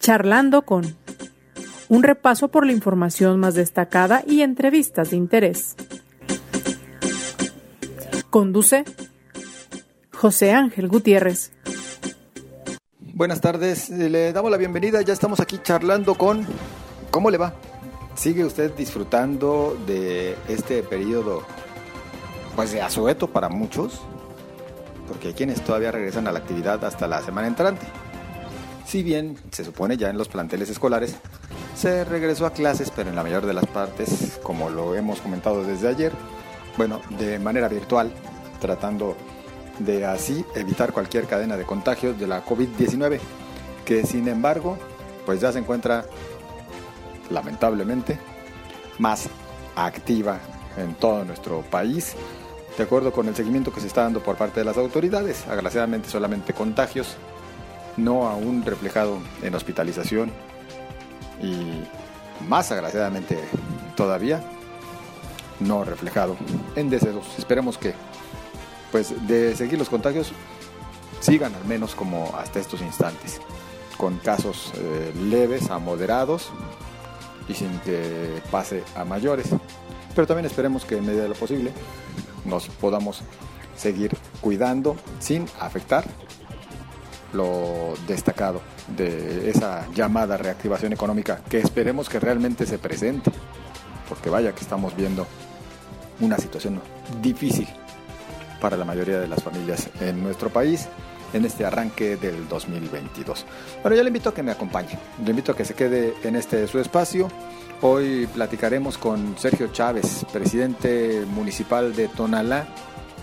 Charlando 0.00 0.62
con 0.62 0.96
un 1.90 2.02
repaso 2.02 2.48
por 2.48 2.64
la 2.64 2.72
información 2.72 3.38
más 3.38 3.54
destacada 3.54 4.22
y 4.26 4.40
entrevistas 4.40 5.10
de 5.10 5.18
interés. 5.18 5.76
Conduce 8.30 8.84
José 10.10 10.52
Ángel 10.52 10.88
Gutiérrez. 10.88 11.52
Buenas 12.98 13.42
tardes, 13.42 13.90
le 13.90 14.32
damos 14.32 14.50
la 14.50 14.56
bienvenida, 14.56 15.02
ya 15.02 15.12
estamos 15.12 15.38
aquí 15.38 15.58
charlando 15.62 16.14
con... 16.14 16.46
¿Cómo 17.10 17.30
le 17.30 17.36
va? 17.36 17.52
¿Sigue 18.14 18.46
usted 18.46 18.72
disfrutando 18.74 19.76
de 19.86 20.34
este 20.48 20.82
periodo, 20.82 21.42
pues 22.56 22.72
de 22.72 22.80
asueto 22.80 23.26
para 23.26 23.50
muchos? 23.50 24.00
Porque 25.06 25.28
hay 25.28 25.34
quienes 25.34 25.60
todavía 25.62 25.92
regresan 25.92 26.26
a 26.26 26.32
la 26.32 26.38
actividad 26.38 26.82
hasta 26.86 27.06
la 27.06 27.20
semana 27.20 27.48
entrante. 27.48 27.84
Si 28.90 29.04
bien 29.04 29.36
se 29.52 29.64
supone 29.64 29.96
ya 29.96 30.10
en 30.10 30.18
los 30.18 30.26
planteles 30.26 30.68
escolares 30.68 31.14
se 31.76 32.04
regresó 32.04 32.44
a 32.44 32.52
clases, 32.52 32.90
pero 32.90 33.08
en 33.08 33.14
la 33.14 33.22
mayor 33.22 33.46
de 33.46 33.54
las 33.54 33.66
partes, 33.66 34.40
como 34.42 34.68
lo 34.68 34.96
hemos 34.96 35.20
comentado 35.20 35.62
desde 35.62 35.86
ayer, 35.86 36.10
bueno, 36.76 37.00
de 37.16 37.38
manera 37.38 37.68
virtual, 37.68 38.10
tratando 38.60 39.16
de 39.78 40.04
así 40.06 40.44
evitar 40.56 40.92
cualquier 40.92 41.26
cadena 41.26 41.56
de 41.56 41.64
contagios 41.64 42.18
de 42.18 42.26
la 42.26 42.44
COVID-19, 42.44 43.20
que 43.84 44.04
sin 44.04 44.26
embargo, 44.26 44.76
pues 45.24 45.40
ya 45.40 45.52
se 45.52 45.60
encuentra 45.60 46.04
lamentablemente, 47.30 48.18
más 48.98 49.28
activa 49.76 50.40
en 50.76 50.96
todo 50.96 51.24
nuestro 51.24 51.60
país, 51.62 52.16
de 52.76 52.82
acuerdo 52.82 53.12
con 53.12 53.28
el 53.28 53.36
seguimiento 53.36 53.72
que 53.72 53.80
se 53.80 53.86
está 53.86 54.02
dando 54.02 54.20
por 54.20 54.34
parte 54.34 54.58
de 54.58 54.66
las 54.66 54.76
autoridades. 54.76 55.46
Agraciadamente 55.46 56.08
solamente 56.08 56.54
contagios, 56.54 57.16
no 58.04 58.28
aún 58.28 58.64
reflejado 58.64 59.18
en 59.42 59.54
hospitalización 59.54 60.30
y 61.42 61.84
más 62.48 62.70
agraciadamente 62.72 63.38
todavía 63.96 64.42
no 65.60 65.84
reflejado 65.84 66.36
en 66.76 66.90
decesos. 66.90 67.26
Esperemos 67.38 67.78
que 67.78 67.94
pues 68.90 69.14
de 69.26 69.54
seguir 69.54 69.78
los 69.78 69.88
contagios 69.88 70.32
sigan 71.20 71.54
al 71.54 71.64
menos 71.64 71.94
como 71.94 72.34
hasta 72.36 72.58
estos 72.58 72.80
instantes, 72.80 73.40
con 73.96 74.18
casos 74.18 74.72
eh, 74.74 75.12
leves 75.16 75.70
a 75.70 75.78
moderados 75.78 76.50
y 77.48 77.54
sin 77.54 77.78
que 77.80 78.42
pase 78.50 78.82
a 78.96 79.04
mayores. 79.04 79.48
Pero 80.14 80.26
también 80.26 80.46
esperemos 80.46 80.84
que 80.84 80.96
en 80.96 81.06
medida 81.06 81.22
de 81.22 81.28
lo 81.28 81.34
posible 81.34 81.72
nos 82.44 82.66
podamos 82.66 83.22
seguir 83.76 84.16
cuidando 84.40 84.96
sin 85.20 85.46
afectar 85.60 86.04
lo 87.32 87.94
destacado 88.06 88.60
de 88.96 89.50
esa 89.50 89.86
llamada 89.94 90.36
reactivación 90.36 90.92
económica 90.92 91.40
que 91.48 91.58
esperemos 91.58 92.08
que 92.08 92.20
realmente 92.20 92.66
se 92.66 92.78
presente, 92.78 93.30
porque 94.08 94.30
vaya 94.30 94.54
que 94.54 94.60
estamos 94.60 94.96
viendo 94.96 95.26
una 96.20 96.36
situación 96.38 96.80
difícil 97.22 97.68
para 98.60 98.76
la 98.76 98.84
mayoría 98.84 99.18
de 99.18 99.28
las 99.28 99.42
familias 99.42 99.88
en 100.00 100.22
nuestro 100.22 100.50
país 100.50 100.88
en 101.32 101.44
este 101.44 101.64
arranque 101.64 102.16
del 102.16 102.48
2022. 102.48 103.46
Bueno, 103.82 103.96
yo 103.96 104.02
le 104.02 104.08
invito 104.08 104.30
a 104.30 104.34
que 104.34 104.42
me 104.42 104.50
acompañe, 104.50 104.98
le 105.24 105.30
invito 105.30 105.52
a 105.52 105.56
que 105.56 105.64
se 105.64 105.74
quede 105.74 106.14
en 106.22 106.36
este 106.36 106.66
su 106.66 106.78
espacio. 106.78 107.28
Hoy 107.82 108.26
platicaremos 108.34 108.98
con 108.98 109.38
Sergio 109.38 109.68
Chávez, 109.68 110.26
presidente 110.32 111.24
municipal 111.32 111.94
de 111.94 112.08
Tonalá, 112.08 112.66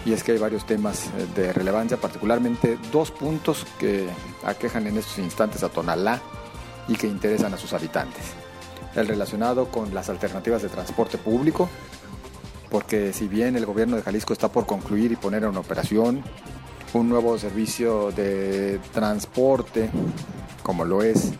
y 0.08 0.14
es 0.14 0.24
que 0.24 0.32
hay 0.32 0.38
varios 0.38 0.66
temas 0.66 1.10
de 1.36 1.52
relevancia, 1.52 1.98
particularmente 1.98 2.78
dos 2.94 3.12
puntos 3.12 3.68
que 3.78 4.08
aquejan 4.46 4.88
en 4.88 4.98
estos 4.98 5.20
instantes 5.20 5.64
a 5.64 5.70
Tonalá 5.70 6.22
y 6.88 6.96
que 6.96 7.08
interesan 7.08 7.54
a 7.54 7.58
sus 7.58 7.74
habitantes. 7.74 8.24
El 8.96 9.10
relacionado 9.10 9.68
con 9.70 9.94
las 9.94 10.08
alternativas 10.10 10.62
de 10.62 10.70
transporte 10.70 11.18
público, 11.18 11.70
porque 12.72 13.12
si 13.12 13.28
bien 13.28 13.58
el 13.58 13.66
gobierno 13.66 13.98
de 13.98 14.02
Jalisco 14.02 14.32
está 14.32 14.50
por 14.50 14.66
concluir 14.66 15.12
y 15.12 15.18
poner 15.18 15.44
en 15.44 15.58
operación 15.58 16.24
un 16.94 17.10
nuevo 17.10 17.38
servicio 17.38 18.14
de 18.14 18.80
transporte, 18.94 19.90
como 20.64 20.86
lo 20.86 21.04
es 21.04 21.34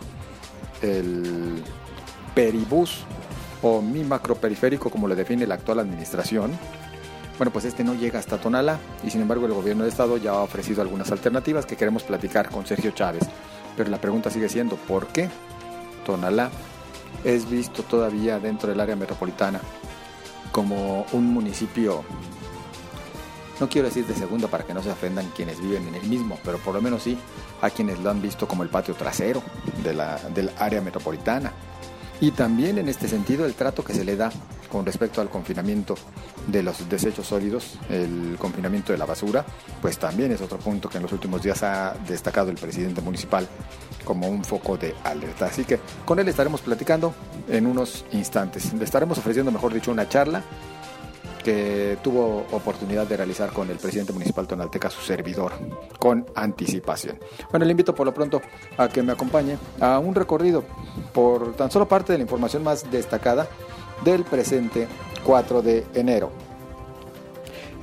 el 0.82 1.64
Peribús 2.36 3.06
o 3.62 3.82
mi 3.82 4.04
macroperiférico, 4.04 4.90
como 4.90 5.08
lo 5.08 5.16
define 5.16 5.48
la 5.48 5.56
actual 5.56 5.80
administración, 5.80 6.52
bueno, 7.38 7.52
pues 7.52 7.66
este 7.66 7.84
no 7.84 7.94
llega 7.94 8.20
hasta 8.20 8.40
Tonala 8.40 8.80
y 9.04 9.12
sin 9.12 9.22
embargo 9.22 9.46
el 9.46 9.54
gobierno 9.54 9.84
de 9.84 9.90
estado 9.90 10.18
ya 10.18 10.32
ha 10.32 10.42
ofrecido 10.42 10.82
algunas 10.82 11.12
alternativas 11.12 11.66
que 11.66 11.76
queremos 11.76 12.04
platicar 12.04 12.50
con 12.50 12.66
Sergio 12.66 12.92
Chávez. 12.92 13.24
Pero 13.76 13.90
la 13.92 14.02
pregunta 14.02 14.32
sigue 14.32 14.50
siendo, 14.50 14.76
¿por 14.76 15.08
qué 15.08 15.30
Tonalá 16.06 16.50
es 17.24 17.50
visto 17.50 17.84
todavía 17.84 18.40
dentro 18.40 18.70
del 18.70 18.80
área 18.80 18.96
metropolitana 18.96 19.62
como 20.52 21.06
un 21.12 21.32
municipio, 21.32 22.04
no 23.60 23.70
quiero 23.70 23.88
decir 23.88 24.08
de 24.08 24.16
segunda 24.16 24.48
para 24.48 24.64
que 24.64 24.74
no 24.74 24.82
se 24.82 24.90
ofendan 24.90 25.30
quienes 25.36 25.62
viven 25.62 25.88
en 25.88 25.96
el 25.96 26.08
mismo, 26.08 26.40
pero 26.44 26.58
por 26.58 26.74
lo 26.74 26.82
menos 26.82 27.04
sí 27.04 27.18
a 27.62 27.70
quienes 27.70 28.00
lo 28.00 28.10
han 28.10 28.22
visto 28.22 28.48
como 28.48 28.64
el 28.64 28.70
patio 28.70 28.96
trasero 28.96 29.44
del 29.84 30.52
área 30.58 30.82
metropolitana. 30.82 31.52
Y 32.20 32.32
también 32.32 32.78
en 32.78 32.90
este 32.90 33.08
sentido 33.08 33.46
el 33.46 33.54
trato 33.54 33.84
que 33.84 33.94
se 33.94 34.04
le 34.04 34.16
da 34.16 34.32
con 34.72 34.86
respecto 34.86 35.22
al 35.22 35.30
confinamiento 35.30 35.96
de 36.48 36.64
los 36.64 36.90
desechos 36.90 37.28
sólidos, 37.28 37.78
el 37.90 38.38
confinamiento 38.40 38.92
de 38.92 38.98
la 38.98 39.06
basura, 39.06 39.46
pues 39.82 39.98
también 39.98 40.32
es 40.32 40.42
otro 40.42 40.58
punto 40.58 40.90
que 40.90 40.98
en 40.98 41.04
los 41.04 41.12
últimos 41.12 41.42
días 41.42 41.64
ha 41.64 41.96
destacado 42.08 42.50
el 42.50 42.58
presidente 42.58 43.02
municipal 43.02 43.48
como 44.04 44.28
un 44.28 44.44
foco 44.44 44.78
de 44.78 44.96
alerta. 45.04 45.46
Así 45.46 45.64
que 45.64 45.80
con 46.06 46.20
él 46.20 46.28
estaremos 46.28 46.62
platicando 46.62 47.14
en 47.48 47.68
unos 47.68 48.06
instantes. 48.12 48.74
Le 48.74 48.84
estaremos 48.84 49.18
ofreciendo, 49.18 49.52
mejor 49.52 49.74
dicho, 49.74 49.92
una 49.92 50.10
charla 50.10 50.44
que 51.44 51.98
tuvo 52.04 52.46
oportunidad 52.52 53.08
de 53.08 53.18
realizar 53.18 53.52
con 53.52 53.70
el 53.70 53.78
presidente 53.78 54.14
municipal 54.14 54.48
Tonalteca, 54.48 54.90
su 54.90 55.02
servidor, 55.02 55.54
con 56.00 56.26
anticipación. 56.36 57.18
Bueno, 57.52 57.66
le 57.66 57.72
invito 57.72 57.96
por 57.96 58.06
lo 58.06 58.14
pronto 58.14 58.42
a 58.78 58.88
que 58.90 59.04
me 59.04 59.12
acompañe 59.12 59.58
a 59.80 60.00
un 60.00 60.16
recorrido 60.16 60.64
por 61.14 61.56
tan 61.56 61.72
solo 61.72 61.88
parte 61.88 62.12
de 62.12 62.20
la 62.20 62.24
información 62.24 62.64
más 62.64 62.90
destacada 62.92 63.48
del 64.04 64.24
presente 64.24 64.88
4 65.24 65.62
de 65.62 65.86
enero. 65.94 66.32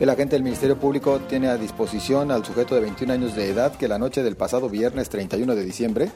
El 0.00 0.10
agente 0.10 0.34
del 0.34 0.43
Ministerio 0.43 0.76
Público 0.76 1.20
tiene 1.20 1.48
a 1.48 1.56
disposición 1.56 2.32
al 2.32 2.44
sujeto 2.44 2.75
de 2.75 2.81
21 2.81 3.12
años 3.12 3.37
de 3.37 3.48
edad 3.48 3.76
que 3.76 3.87
la 3.87 3.98
noche 3.98 4.25
del 4.25 4.37
pasado 4.37 4.69
viernes 4.69 5.09
31 5.09 5.54
de 5.54 5.64
diciembre 5.64 6.10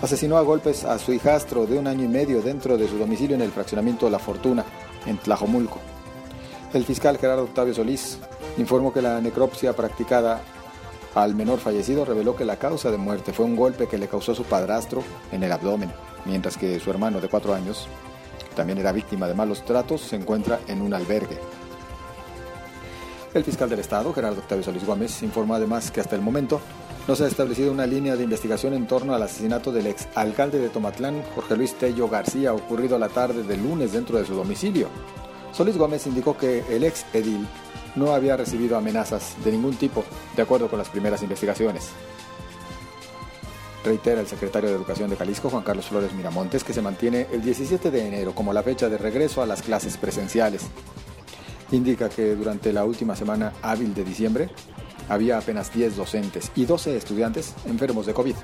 asesinó 0.00 0.38
a 0.38 0.42
golpes 0.42 0.84
a 0.84 0.98
su 0.98 1.12
hijastro 1.12 1.66
de 1.66 1.78
un 1.78 1.86
año 1.86 2.04
y 2.04 2.08
medio 2.08 2.40
dentro 2.40 2.78
de 2.78 2.88
su 2.88 2.96
domicilio 2.96 3.36
en 3.36 3.42
el 3.42 3.50
fraccionamiento 3.50 4.08
La 4.08 4.18
Fortuna, 4.18 4.64
en 5.04 5.18
Tlajomulco. 5.18 5.78
El 6.74 6.84
fiscal 6.84 7.16
Gerardo 7.16 7.44
Octavio 7.44 7.72
Solís 7.72 8.18
informó 8.58 8.92
que 8.92 9.00
la 9.00 9.20
necropsia 9.22 9.74
practicada 9.74 10.42
al 11.14 11.34
menor 11.34 11.60
fallecido 11.60 12.04
reveló 12.04 12.36
que 12.36 12.44
la 12.44 12.58
causa 12.58 12.90
de 12.90 12.98
muerte 12.98 13.32
fue 13.32 13.46
un 13.46 13.56
golpe 13.56 13.86
que 13.86 13.96
le 13.96 14.06
causó 14.06 14.34
su 14.34 14.44
padrastro 14.44 15.02
en 15.32 15.42
el 15.42 15.50
abdomen, 15.50 15.90
mientras 16.26 16.58
que 16.58 16.78
su 16.78 16.90
hermano 16.90 17.22
de 17.22 17.28
cuatro 17.28 17.54
años 17.54 17.88
también 18.54 18.78
era 18.78 18.92
víctima 18.92 19.26
de 19.26 19.34
malos 19.34 19.64
tratos, 19.64 20.02
se 20.02 20.16
encuentra 20.16 20.60
en 20.68 20.82
un 20.82 20.92
albergue. 20.92 21.38
El 23.32 23.44
fiscal 23.44 23.70
del 23.70 23.80
Estado, 23.80 24.12
Gerardo 24.12 24.40
Octavio 24.40 24.64
Solís 24.64 24.84
Gómez, 24.84 25.22
informó 25.22 25.54
además 25.54 25.90
que 25.90 26.00
hasta 26.00 26.16
el 26.16 26.22
momento 26.22 26.60
no 27.06 27.16
se 27.16 27.24
ha 27.24 27.28
establecido 27.28 27.72
una 27.72 27.86
línea 27.86 28.16
de 28.16 28.24
investigación 28.24 28.74
en 28.74 28.86
torno 28.86 29.14
al 29.14 29.22
asesinato 29.22 29.72
del 29.72 29.86
ex 29.86 30.06
alcalde 30.14 30.58
de 30.58 30.68
Tomatlán, 30.68 31.22
Jorge 31.34 31.56
Luis 31.56 31.74
Tello 31.74 32.08
García, 32.08 32.52
ocurrido 32.52 32.98
la 32.98 33.08
tarde 33.08 33.42
del 33.42 33.62
lunes 33.62 33.92
dentro 33.92 34.18
de 34.18 34.26
su 34.26 34.34
domicilio. 34.34 34.88
Solís 35.52 35.76
Gómez 35.76 36.06
indicó 36.06 36.36
que 36.36 36.64
el 36.68 36.84
ex 36.84 37.04
edil 37.12 37.46
no 37.96 38.12
había 38.12 38.36
recibido 38.36 38.76
amenazas 38.76 39.34
de 39.44 39.52
ningún 39.52 39.76
tipo, 39.76 40.04
de 40.36 40.42
acuerdo 40.42 40.68
con 40.68 40.78
las 40.78 40.88
primeras 40.88 41.22
investigaciones 41.22 41.90
reitera 43.84 44.20
el 44.20 44.26
secretario 44.26 44.68
de 44.68 44.76
Educación 44.76 45.08
de 45.08 45.16
Jalisco, 45.16 45.50
Juan 45.50 45.62
Carlos 45.62 45.86
Flores 45.86 46.12
Miramontes, 46.12 46.62
que 46.62 46.72
se 46.72 46.82
mantiene 46.82 47.26
el 47.32 47.42
17 47.42 47.90
de 47.90 48.06
enero 48.06 48.34
como 48.34 48.52
la 48.52 48.62
fecha 48.62 48.88
de 48.88 48.98
regreso 48.98 49.42
a 49.42 49.46
las 49.46 49.62
clases 49.62 49.96
presenciales. 49.96 50.66
Indica 51.72 52.08
que 52.08 52.34
durante 52.34 52.72
la 52.72 52.84
última 52.84 53.16
semana 53.16 53.52
hábil 53.62 53.94
de 53.94 54.04
diciembre 54.04 54.50
había 55.08 55.38
apenas 55.38 55.72
10 55.72 55.96
docentes 55.96 56.50
y 56.54 56.66
12 56.66 56.96
estudiantes 56.96 57.54
enfermos 57.66 58.06
de 58.06 58.14
COVID. 58.14 58.34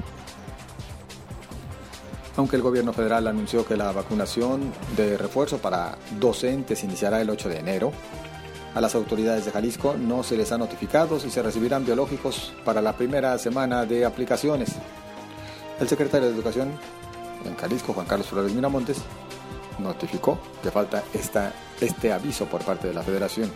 Aunque 2.37 2.57
el 2.57 2.63
gobierno 2.63 2.93
federal 2.93 3.29
anunció 3.29 3.65
que 3.65 3.77
la 3.77 3.93
vacunación 3.93 4.73
de 4.97 5.17
refuerzo 5.17 5.59
para 5.59 5.97
docentes 6.19 6.83
iniciará 6.83 7.21
el 7.21 7.31
8 7.31 7.49
de 7.49 7.59
enero, 7.59 7.93
a 8.75 8.81
las 8.81 8.97
autoridades 8.97 9.45
de 9.45 9.53
Jalisco 9.53 9.95
no 9.97 10.25
se 10.25 10.37
les 10.37 10.51
ha 10.51 10.59
notificado 10.59 11.21
si 11.21 11.31
se 11.31 11.43
recibirán 11.43 11.85
biológicos 11.85 12.53
para 12.65 12.83
la 12.83 12.97
primera 12.97 13.39
semana 13.39 13.87
de 13.87 14.05
aplicaciones. 14.05 14.73
El 15.79 15.89
secretario 15.89 16.29
de 16.29 16.35
Educación 16.35 16.73
en 17.45 17.55
Jalisco, 17.57 17.93
Juan 17.93 18.07
Carlos 18.07 18.27
Flores 18.27 18.53
Miramontes, 18.53 18.99
notificó 19.79 20.39
que 20.61 20.73
falta 20.73 21.05
este 21.81 22.13
aviso 22.13 22.47
por 22.47 22.65
parte 22.65 22.89
de 22.89 22.95
la 22.95 23.03
Federación. 23.05 23.53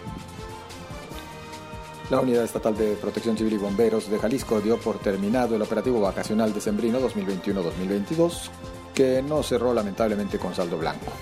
La 2.11 2.21
Unidad 2.21 2.45
Estatal 2.45 2.75
de 2.75 2.95
Protección 2.95 3.37
Civil 3.37 3.53
y 3.53 3.59
Bomberos 3.59 4.11
de 4.11 4.19
Jalisco 4.19 4.63
dio 4.63 4.79
por 4.79 4.99
terminado 4.99 5.57
el 5.57 5.61
operativo 5.61 6.01
vacacional 6.01 6.55
de 6.55 6.61
Sembrino 6.63 7.01
2021-2022 7.01 8.49
que 8.95 9.21
no 9.21 9.43
cerró 9.43 9.75
lamentablemente 9.75 10.39
con 10.39 10.55
saldo 10.55 10.79
blanco. 10.79 11.13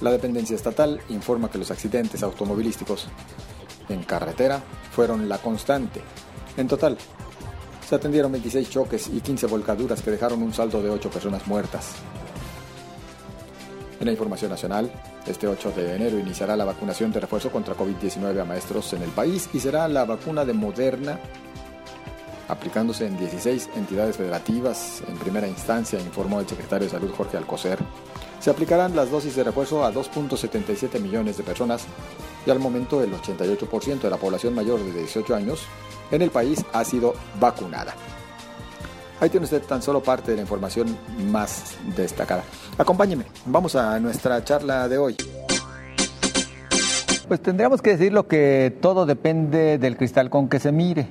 La 0.00 0.12
dependencia 0.12 0.54
estatal 0.54 1.00
informa 1.08 1.50
que 1.50 1.58
los 1.58 1.72
accidentes 1.72 2.22
automovilísticos 2.22 3.08
en 3.88 4.04
carretera 4.04 4.62
fueron 4.92 5.28
la 5.28 5.38
constante. 5.38 6.00
En 6.56 6.68
total, 6.68 6.96
se 7.88 7.96
atendieron 7.96 8.30
26 8.30 8.70
choques 8.70 9.08
y 9.08 9.20
15 9.20 9.48
volcaduras 9.48 10.02
que 10.02 10.12
dejaron 10.12 10.40
un 10.40 10.54
saldo 10.54 10.80
de 10.80 10.90
8 10.90 11.10
personas 11.10 11.48
muertas. 11.48 11.96
En 13.98 14.06
la 14.06 14.12
información 14.12 14.52
nacional, 14.52 14.90
este 15.26 15.46
8 15.46 15.72
de 15.72 15.96
enero 15.96 16.18
iniciará 16.18 16.56
la 16.56 16.64
vacunación 16.64 17.12
de 17.12 17.20
refuerzo 17.20 17.50
contra 17.50 17.76
COVID-19 17.76 18.40
a 18.40 18.44
maestros 18.44 18.92
en 18.92 19.02
el 19.02 19.10
país 19.10 19.48
y 19.52 19.60
será 19.60 19.86
la 19.88 20.04
vacuna 20.04 20.44
de 20.44 20.52
Moderna 20.52 21.18
aplicándose 22.48 23.06
en 23.06 23.18
16 23.18 23.70
entidades 23.76 24.16
federativas 24.16 25.02
en 25.08 25.16
primera 25.16 25.48
instancia, 25.48 25.98
informó 26.00 26.40
el 26.40 26.48
secretario 26.48 26.86
de 26.86 26.90
Salud 26.90 27.10
Jorge 27.16 27.36
Alcocer. 27.36 27.78
Se 28.40 28.50
aplicarán 28.50 28.94
las 28.94 29.10
dosis 29.10 29.36
de 29.36 29.44
refuerzo 29.44 29.84
a 29.84 29.92
2.77 29.92 31.00
millones 31.00 31.36
de 31.36 31.44
personas 31.44 31.86
y 32.44 32.50
al 32.50 32.58
momento 32.58 33.02
el 33.02 33.12
88% 33.12 34.00
de 34.00 34.10
la 34.10 34.16
población 34.16 34.54
mayor 34.54 34.80
de 34.80 34.92
18 34.92 35.34
años 35.34 35.62
en 36.10 36.22
el 36.22 36.30
país 36.30 36.64
ha 36.72 36.84
sido 36.84 37.14
vacunada. 37.40 37.94
Ahí 39.22 39.30
tiene 39.30 39.44
usted 39.44 39.62
tan 39.62 39.80
solo 39.80 40.02
parte 40.02 40.32
de 40.32 40.38
la 40.38 40.42
información 40.42 40.96
más 41.30 41.76
destacada. 41.96 42.42
Acompáñeme, 42.76 43.24
vamos 43.46 43.76
a 43.76 44.00
nuestra 44.00 44.42
charla 44.42 44.88
de 44.88 44.98
hoy. 44.98 45.16
Pues 47.28 47.40
tendríamos 47.40 47.80
que 47.80 47.90
decir 47.90 48.12
lo 48.12 48.26
que 48.26 48.76
todo 48.80 49.06
depende 49.06 49.78
del 49.78 49.96
cristal 49.96 50.28
con 50.28 50.48
que 50.48 50.58
se 50.58 50.72
mire. 50.72 51.06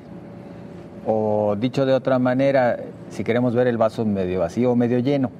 O 1.07 1.55
dicho 1.57 1.85
de 1.85 1.93
otra 1.93 2.19
manera, 2.19 2.81
si 3.11 3.23
queremos 3.23 3.55
ver 3.55 3.67
el 3.67 3.77
vaso 3.77 4.03
medio 4.03 4.41
vacío 4.41 4.73
o 4.73 4.75
medio 4.75 4.99
lleno. 4.99 5.31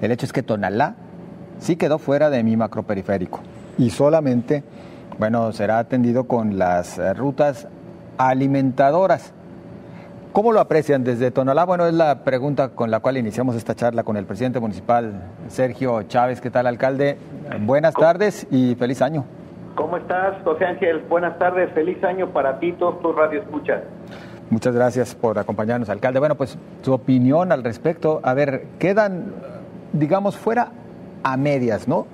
El 0.00 0.10
hecho 0.10 0.24
es 0.24 0.32
que 0.32 0.42
Tonalá 0.42 0.94
sí 1.60 1.76
quedó 1.76 1.98
fuera 1.98 2.30
de 2.30 2.42
mi 2.42 2.56
macroperiférico 2.56 3.40
y 3.76 3.90
solamente, 3.90 4.64
bueno, 5.18 5.52
será 5.52 5.78
atendido 5.78 6.24
con 6.24 6.56
las 6.58 6.98
rutas 7.18 7.68
alimentadoras. 8.16 9.34
¿Cómo 10.38 10.52
lo 10.52 10.60
aprecian 10.60 11.02
desde 11.02 11.32
Tonalá? 11.32 11.64
Bueno, 11.64 11.84
es 11.84 11.94
la 11.94 12.22
pregunta 12.22 12.68
con 12.68 12.92
la 12.92 13.00
cual 13.00 13.16
iniciamos 13.16 13.56
esta 13.56 13.74
charla 13.74 14.04
con 14.04 14.16
el 14.16 14.24
presidente 14.24 14.60
municipal 14.60 15.20
Sergio 15.48 16.04
Chávez. 16.04 16.40
¿Qué 16.40 16.48
tal, 16.48 16.68
alcalde? 16.68 17.18
Buenas 17.62 17.92
tardes 17.92 18.46
y 18.48 18.76
feliz 18.76 19.02
año. 19.02 19.24
¿Cómo 19.74 19.96
estás, 19.96 20.40
José 20.44 20.64
Ángel? 20.64 21.00
Buenas 21.08 21.36
tardes, 21.40 21.72
feliz 21.72 22.04
año 22.04 22.28
para 22.28 22.60
ti, 22.60 22.70
todos 22.74 23.02
tus 23.02 23.16
radio 23.16 23.40
escuchas. 23.40 23.82
Muchas 24.48 24.76
gracias 24.76 25.12
por 25.16 25.40
acompañarnos, 25.40 25.90
alcalde. 25.90 26.20
Bueno, 26.20 26.36
pues 26.36 26.56
su 26.82 26.92
opinión 26.92 27.50
al 27.50 27.64
respecto. 27.64 28.20
A 28.22 28.32
ver, 28.32 28.62
quedan, 28.78 29.32
digamos, 29.92 30.36
fuera 30.36 30.68
a 31.24 31.36
medias, 31.36 31.88
¿no? 31.88 32.06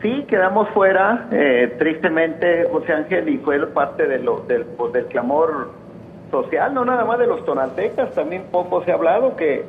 Sí, 0.00 0.24
quedamos 0.28 0.68
fuera, 0.68 1.26
eh, 1.32 1.74
tristemente, 1.76 2.68
José 2.70 2.92
Ángel, 2.92 3.28
y 3.30 3.38
fue 3.38 3.66
parte 3.66 4.06
de 4.06 4.20
lo, 4.20 4.42
del, 4.42 4.64
del 4.92 5.06
clamor 5.06 5.82
social, 6.30 6.74
no 6.74 6.84
nada 6.84 7.04
más 7.04 7.18
de 7.18 7.26
los 7.26 7.44
tonaltecas, 7.44 8.12
también 8.14 8.44
poco 8.50 8.84
se 8.84 8.90
ha 8.90 8.94
hablado 8.94 9.36
que, 9.36 9.64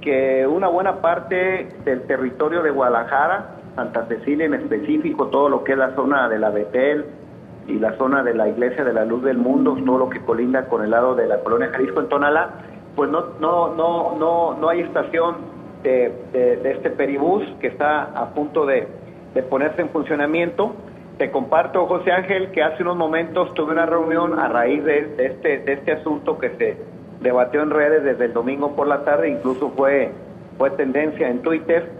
que 0.00 0.46
una 0.46 0.68
buena 0.68 1.00
parte 1.00 1.68
del 1.84 2.02
territorio 2.02 2.62
de 2.62 2.70
Guadalajara, 2.70 3.56
Santa 3.76 4.06
Cecilia 4.06 4.46
en 4.46 4.54
específico, 4.54 5.26
todo 5.28 5.48
lo 5.48 5.64
que 5.64 5.72
es 5.72 5.78
la 5.78 5.94
zona 5.94 6.28
de 6.28 6.38
la 6.38 6.50
Betel, 6.50 7.06
y 7.70 7.78
la 7.78 7.96
zona 7.96 8.22
de 8.22 8.34
la 8.34 8.48
Iglesia 8.48 8.84
de 8.84 8.92
la 8.92 9.04
Luz 9.04 9.22
del 9.22 9.38
Mundo, 9.38 9.76
todo 9.84 9.98
lo 9.98 10.08
que 10.08 10.20
colinda 10.20 10.66
con 10.66 10.82
el 10.82 10.90
lado 10.90 11.14
de 11.14 11.26
la 11.26 11.38
colonia 11.40 11.70
Jalisco 11.72 12.00
en 12.00 12.08
Tonalá, 12.08 12.50
pues 12.96 13.10
no, 13.10 13.26
no, 13.40 13.74
no, 13.74 14.16
no, 14.18 14.56
no 14.58 14.68
hay 14.68 14.80
estación 14.80 15.36
de, 15.82 16.12
de, 16.32 16.70
este 16.72 16.90
peribús 16.90 17.44
que 17.60 17.68
está 17.68 18.02
a 18.02 18.30
punto 18.34 18.66
de, 18.66 18.88
de, 19.34 19.42
ponerse 19.42 19.82
en 19.82 19.88
funcionamiento. 19.90 20.74
Te 21.20 21.30
comparto, 21.30 21.84
José 21.84 22.12
Ángel, 22.12 22.50
que 22.50 22.62
hace 22.62 22.82
unos 22.82 22.96
momentos 22.96 23.52
tuve 23.52 23.72
una 23.72 23.84
reunión 23.84 24.38
a 24.38 24.48
raíz 24.48 24.82
de, 24.82 25.16
este, 25.18 25.58
de 25.58 25.74
este 25.74 25.92
asunto 25.92 26.38
que 26.38 26.48
se 26.56 26.78
debatió 27.20 27.60
en 27.62 27.68
redes 27.68 28.02
desde 28.02 28.24
el 28.24 28.32
domingo 28.32 28.74
por 28.74 28.86
la 28.86 29.04
tarde, 29.04 29.28
incluso 29.28 29.68
fue, 29.76 30.12
tendencia 30.78 31.28
en 31.28 31.42
Twitter, 31.42 31.90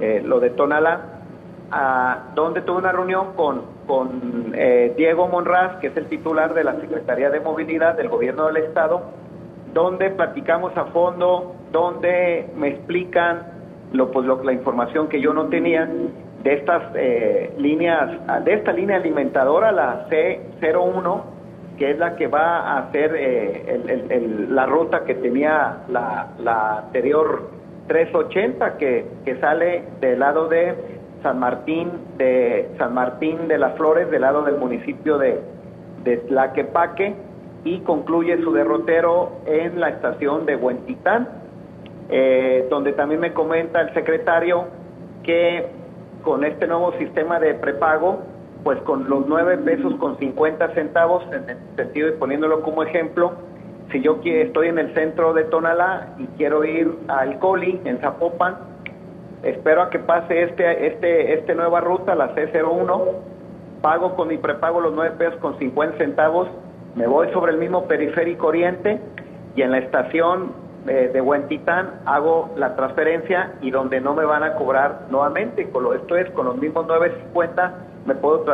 eh, 0.00 0.22
lo 0.24 0.40
de 0.40 0.48
Tonalá, 0.48 1.02
donde 2.34 2.62
tuve 2.62 2.78
una 2.78 2.92
reunión 2.92 3.34
con 3.36 3.60
con 3.86 4.54
eh, 4.54 4.94
Diego 4.96 5.28
Monraz, 5.28 5.76
que 5.80 5.88
es 5.88 5.96
el 5.98 6.06
titular 6.06 6.54
de 6.54 6.64
la 6.64 6.80
Secretaría 6.80 7.28
de 7.28 7.40
Movilidad 7.40 7.94
del 7.94 8.08
Gobierno 8.08 8.46
del 8.46 8.56
Estado, 8.56 9.02
donde 9.74 10.08
platicamos 10.08 10.74
a 10.78 10.86
fondo, 10.86 11.56
donde 11.72 12.48
me 12.56 12.68
explican 12.68 13.52
lo, 13.92 14.10
pues, 14.10 14.24
lo, 14.24 14.42
la 14.42 14.54
información 14.54 15.08
que 15.08 15.20
yo 15.20 15.34
no 15.34 15.48
tenía 15.48 15.86
de 16.42 16.54
estas 16.54 16.82
eh, 16.94 17.52
líneas, 17.58 18.10
de 18.44 18.54
esta 18.54 18.72
línea 18.72 18.96
alimentadora, 18.96 19.72
la 19.72 20.08
C01, 20.08 21.22
que 21.78 21.90
es 21.90 21.98
la 21.98 22.16
que 22.16 22.26
va 22.26 22.58
a 22.58 22.78
hacer 22.78 23.14
eh, 23.16 24.46
la 24.50 24.66
ruta 24.66 25.04
que 25.04 25.14
tenía 25.14 25.78
la, 25.88 26.28
la 26.38 26.78
anterior 26.78 27.50
380, 27.86 28.76
que, 28.76 29.06
que 29.24 29.36
sale 29.36 29.84
del 30.00 30.20
lado 30.20 30.48
de 30.48 30.74
San 31.22 31.38
Martín 31.38 31.90
de 32.18 32.68
San 32.78 32.94
Martín 32.94 33.48
de 33.48 33.58
las 33.58 33.76
Flores 33.76 34.10
del 34.10 34.22
lado 34.22 34.42
del 34.42 34.56
municipio 34.56 35.18
de, 35.18 35.40
de 36.04 36.16
Tlaquepaque 36.18 37.14
y 37.64 37.78
concluye 37.80 38.42
su 38.42 38.52
derrotero 38.52 39.32
en 39.46 39.80
la 39.80 39.90
estación 39.90 40.46
de 40.46 40.56
Huentitán, 40.56 41.28
eh, 42.10 42.66
donde 42.68 42.92
también 42.92 43.20
me 43.20 43.32
comenta 43.32 43.80
el 43.80 43.94
secretario 43.94 44.64
que 45.22 45.66
con 46.22 46.44
este 46.44 46.66
nuevo 46.66 46.92
sistema 46.98 47.38
de 47.38 47.54
prepago, 47.54 48.20
pues 48.64 48.80
con 48.82 49.08
los 49.08 49.26
nueve 49.26 49.58
pesos 49.58 49.94
con 49.96 50.18
50 50.18 50.68
centavos, 50.74 51.24
en 51.32 51.50
el 51.50 51.56
sentido 51.76 52.06
de 52.08 52.12
poniéndolo 52.14 52.62
como 52.62 52.82
ejemplo, 52.82 53.32
si 53.90 54.00
yo 54.00 54.20
estoy 54.24 54.68
en 54.68 54.78
el 54.78 54.94
centro 54.94 55.34
de 55.34 55.44
Tonalá 55.44 56.14
y 56.18 56.26
quiero 56.38 56.64
ir 56.64 56.90
al 57.08 57.38
Coli, 57.38 57.80
en 57.84 57.98
Zapopan, 57.98 58.56
espero 59.42 59.82
a 59.82 59.90
que 59.90 59.98
pase 59.98 60.44
este, 60.44 60.86
este, 60.86 61.34
este 61.34 61.54
nueva 61.54 61.80
ruta, 61.80 62.14
la 62.14 62.34
C01, 62.34 63.02
pago 63.82 64.14
con 64.14 64.28
mi 64.28 64.38
prepago 64.38 64.80
los 64.80 64.94
9 64.94 65.16
pesos 65.18 65.36
con 65.40 65.58
50 65.58 65.98
centavos, 65.98 66.48
me 66.94 67.06
voy 67.06 67.28
sobre 67.32 67.52
el 67.52 67.58
mismo 67.58 67.84
periférico 67.86 68.46
oriente 68.46 69.00
y 69.56 69.62
en 69.62 69.72
la 69.72 69.78
estación 69.78 70.52
eh, 70.86 71.10
de 71.12 71.20
Huentitán 71.20 72.00
hago 72.04 72.52
la 72.56 72.74
transferencia 72.74 73.52
y 73.60 73.70
donde 73.70 74.00
no 74.00 74.14
me 74.14 74.24
van 74.24 74.42
a 74.42 74.54
cobrar 74.54 75.02
nuevamente, 75.10 75.70
con 75.70 75.84
lo, 75.84 75.94
esto 75.94 76.16
es 76.16 76.30
con 76.30 76.46
los 76.46 76.56
mismos 76.56 76.86
9.50 76.86 77.72
me 78.06 78.14
puedo, 78.14 78.44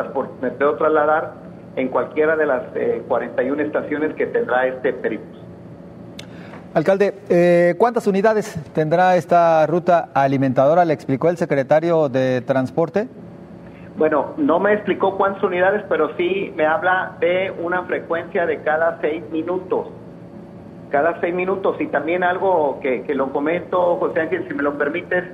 me 0.42 0.50
puedo 0.50 0.74
trasladar 0.76 1.32
en 1.76 1.88
cualquiera 1.88 2.36
de 2.36 2.46
las 2.46 2.62
41 3.06 3.62
eh, 3.62 3.66
estaciones 3.66 4.14
que 4.14 4.26
tendrá 4.26 4.66
este 4.66 4.92
peribús. 4.92 5.38
Alcalde, 6.74 7.14
eh, 7.30 7.74
¿cuántas 7.78 8.06
unidades 8.06 8.58
tendrá 8.74 9.16
esta 9.16 9.66
ruta 9.66 10.10
alimentadora? 10.12 10.84
¿Le 10.84 10.92
explicó 10.92 11.30
el 11.30 11.36
secretario 11.36 12.08
de 12.08 12.42
Transporte? 12.42 13.08
Bueno, 13.96 14.34
no 14.36 14.60
me 14.60 14.74
explicó 14.74 15.16
cuántas 15.16 15.42
unidades, 15.42 15.82
pero 15.88 16.14
sí 16.16 16.52
me 16.56 16.66
habla 16.66 17.16
de 17.20 17.52
una 17.62 17.82
frecuencia 17.84 18.46
de 18.46 18.62
cada 18.62 18.98
seis 19.00 19.24
minutos. 19.32 19.88
Cada 20.90 21.20
seis 21.20 21.34
minutos. 21.34 21.80
Y 21.80 21.86
también 21.86 22.22
algo 22.22 22.78
que, 22.80 23.04
lo 23.14 23.32
comento, 23.32 23.96
José 23.96 24.20
Ángel, 24.20 24.46
si 24.48 24.54
me 24.54 24.62
lo 24.62 24.76
permites, 24.78 25.24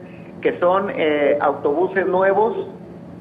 que 0.41 0.59
son 0.59 0.91
eh, 0.91 1.39
autobuses 1.41 2.07
nuevos, 2.07 2.69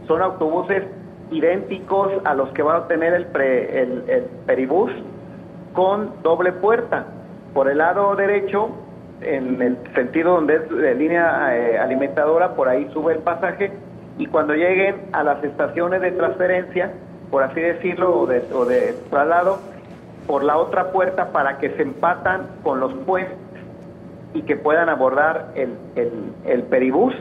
son 0.08 0.22
autobuses 0.22 0.84
idénticos 1.32 2.12
a 2.26 2.34
los 2.34 2.50
que 2.50 2.64
va 2.64 2.78
a 2.78 2.88
tener 2.88 3.14
el, 3.14 3.28
el, 3.42 4.04
el 4.08 4.24
peribús 4.46 4.92
con 5.74 6.12
doble 6.22 6.52
puerta 6.52 7.06
por 7.54 7.70
el 7.70 7.78
lado 7.78 8.16
derecho, 8.16 8.70
en 9.22 9.62
el 9.62 9.78
sentido 9.94 10.34
donde 10.34 10.56
es 10.56 10.70
de 10.70 10.96
línea 10.96 11.56
eh, 11.56 11.78
alimentadora, 11.78 12.56
por 12.56 12.68
ahí 12.68 12.90
sube 12.94 13.14
el 13.14 13.20
pasaje 13.20 13.72
y 14.18 14.26
cuando 14.26 14.54
lleguen 14.54 14.96
a 15.14 15.24
las 15.24 15.44
estaciones 15.44 16.02
de 16.02 16.12
transferencia, 16.12 16.92
por 17.32 17.44
así 17.44 17.62
decirlo, 17.62 18.22
o 18.22 18.26
de, 18.28 18.44
o 18.54 18.66
de 18.66 18.94
traslado, 19.10 19.60
por 20.28 20.44
la 20.44 20.58
otra 20.58 20.92
puerta 20.92 21.32
para 21.32 21.58
que 21.58 21.72
se 21.72 21.82
empatan 21.82 22.48
con 22.64 22.80
los 22.80 22.94
puestos 23.06 23.38
y 24.34 24.42
que 24.44 24.56
puedan 24.56 24.90
abordar 24.90 25.50
el, 25.56 25.78
el, 25.96 26.12
el 26.46 26.64
peribús. 26.64 27.14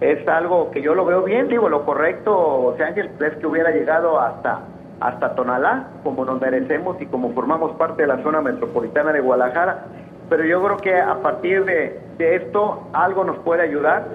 Es 0.00 0.26
algo 0.28 0.70
que 0.70 0.82
yo 0.82 0.94
lo 0.94 1.04
veo 1.04 1.22
bien, 1.22 1.48
digo, 1.48 1.68
lo 1.68 1.84
correcto, 1.84 2.74
sea, 2.76 2.88
Ángel, 2.88 3.10
es 3.18 3.36
que 3.36 3.46
hubiera 3.46 3.70
llegado 3.70 4.20
hasta 4.20 4.60
hasta 5.00 5.34
Tonalá, 5.34 5.88
como 6.02 6.24
nos 6.24 6.40
merecemos 6.40 6.96
y 7.00 7.06
como 7.06 7.32
formamos 7.32 7.72
parte 7.76 8.02
de 8.02 8.08
la 8.08 8.22
zona 8.22 8.40
metropolitana 8.40 9.12
de 9.12 9.20
Guadalajara. 9.20 9.84
Pero 10.28 10.44
yo 10.44 10.62
creo 10.62 10.76
que 10.78 10.98
a 10.98 11.16
partir 11.16 11.64
de, 11.64 12.00
esto 12.18 12.88
algo 12.92 13.24
nos 13.24 13.38
puede 13.38 13.62
ayudar. 13.62 14.06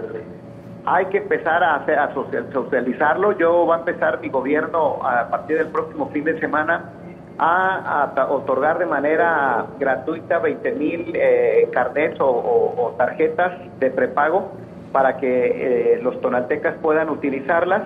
Hay 0.86 1.06
que 1.06 1.20
empezar 1.20 1.64
a, 1.64 1.76
hacer, 1.76 2.00
a 2.00 2.12
socializarlo. 2.14 3.34
Yo 3.34 3.68
va 3.68 3.76
a 3.76 3.80
empezar 3.80 4.20
mi 4.20 4.30
gobierno 4.30 5.00
a 5.04 5.28
partir 5.30 5.60
del 5.60 5.68
próximo 5.68 6.08
fin 6.08 6.24
de 6.24 6.40
semana 6.40 6.90
a, 7.38 8.14
otorgar 8.30 8.80
de 8.80 8.86
manera 8.86 9.66
gratuita 9.80 10.40
20 10.40 10.72
mil 10.74 11.12
eh, 11.16 11.70
carnets 11.72 12.18
o, 12.20 12.94
tarjetas 12.98 13.54
de 13.80 13.90
prepago 13.90 14.52
para 14.92 15.18
que 15.18 15.96
eh, 15.96 16.00
los 16.02 16.20
tonaltecas 16.22 16.76
puedan 16.82 17.10
utilizarlas. 17.10 17.84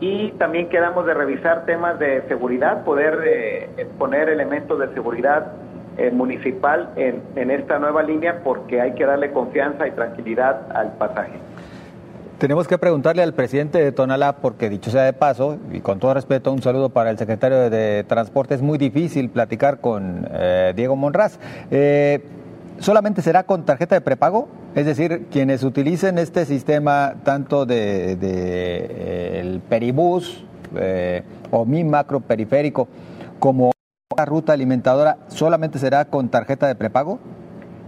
Y 0.00 0.30
también 0.32 0.68
quedamos 0.70 1.04
de 1.04 1.12
revisar 1.12 1.66
temas 1.66 1.98
de 1.98 2.22
seguridad, 2.22 2.84
poder 2.84 3.20
eh, 3.26 3.86
poner 3.98 4.30
elementos 4.30 4.78
de 4.78 4.88
seguridad 4.94 5.52
eh, 5.98 6.10
municipal 6.10 6.88
en, 6.96 7.22
en 7.36 7.50
esta 7.50 7.78
nueva 7.78 8.02
línea 8.02 8.40
porque 8.42 8.80
hay 8.80 8.94
que 8.94 9.04
darle 9.04 9.32
confianza 9.32 9.86
y 9.86 9.90
tranquilidad 9.90 10.74
al 10.74 10.92
pasaje. 10.92 11.32
Tenemos 12.40 12.66
que 12.66 12.78
preguntarle 12.78 13.22
al 13.22 13.34
presidente 13.34 13.84
de 13.84 13.92
Tonalá, 13.92 14.36
porque 14.36 14.70
dicho 14.70 14.90
sea 14.90 15.02
de 15.02 15.12
paso, 15.12 15.58
y 15.72 15.80
con 15.80 15.98
todo 15.98 16.14
respeto, 16.14 16.50
un 16.50 16.62
saludo 16.62 16.88
para 16.88 17.10
el 17.10 17.18
secretario 17.18 17.68
de 17.68 18.02
Transporte, 18.04 18.54
es 18.54 18.62
muy 18.62 18.78
difícil 18.78 19.28
platicar 19.28 19.82
con 19.82 20.26
eh, 20.32 20.72
Diego 20.74 20.96
Monraz. 20.96 21.38
Eh, 21.70 22.24
¿Solamente 22.78 23.20
será 23.20 23.42
con 23.42 23.66
tarjeta 23.66 23.94
de 23.94 24.00
prepago? 24.00 24.48
Es 24.74 24.86
decir, 24.86 25.26
quienes 25.30 25.62
utilicen 25.62 26.16
este 26.16 26.46
sistema 26.46 27.16
tanto 27.24 27.66
de, 27.66 28.16
de 28.16 29.40
el 29.40 29.60
Peribús 29.60 30.42
o 31.50 31.66
mi 31.66 31.84
macro 31.84 32.20
periférico 32.20 32.88
como 33.38 33.72
la 34.16 34.24
ruta 34.24 34.54
alimentadora, 34.54 35.18
¿solamente 35.28 35.78
será 35.78 36.06
con 36.06 36.30
tarjeta 36.30 36.66
de 36.68 36.74
prepago? 36.74 37.18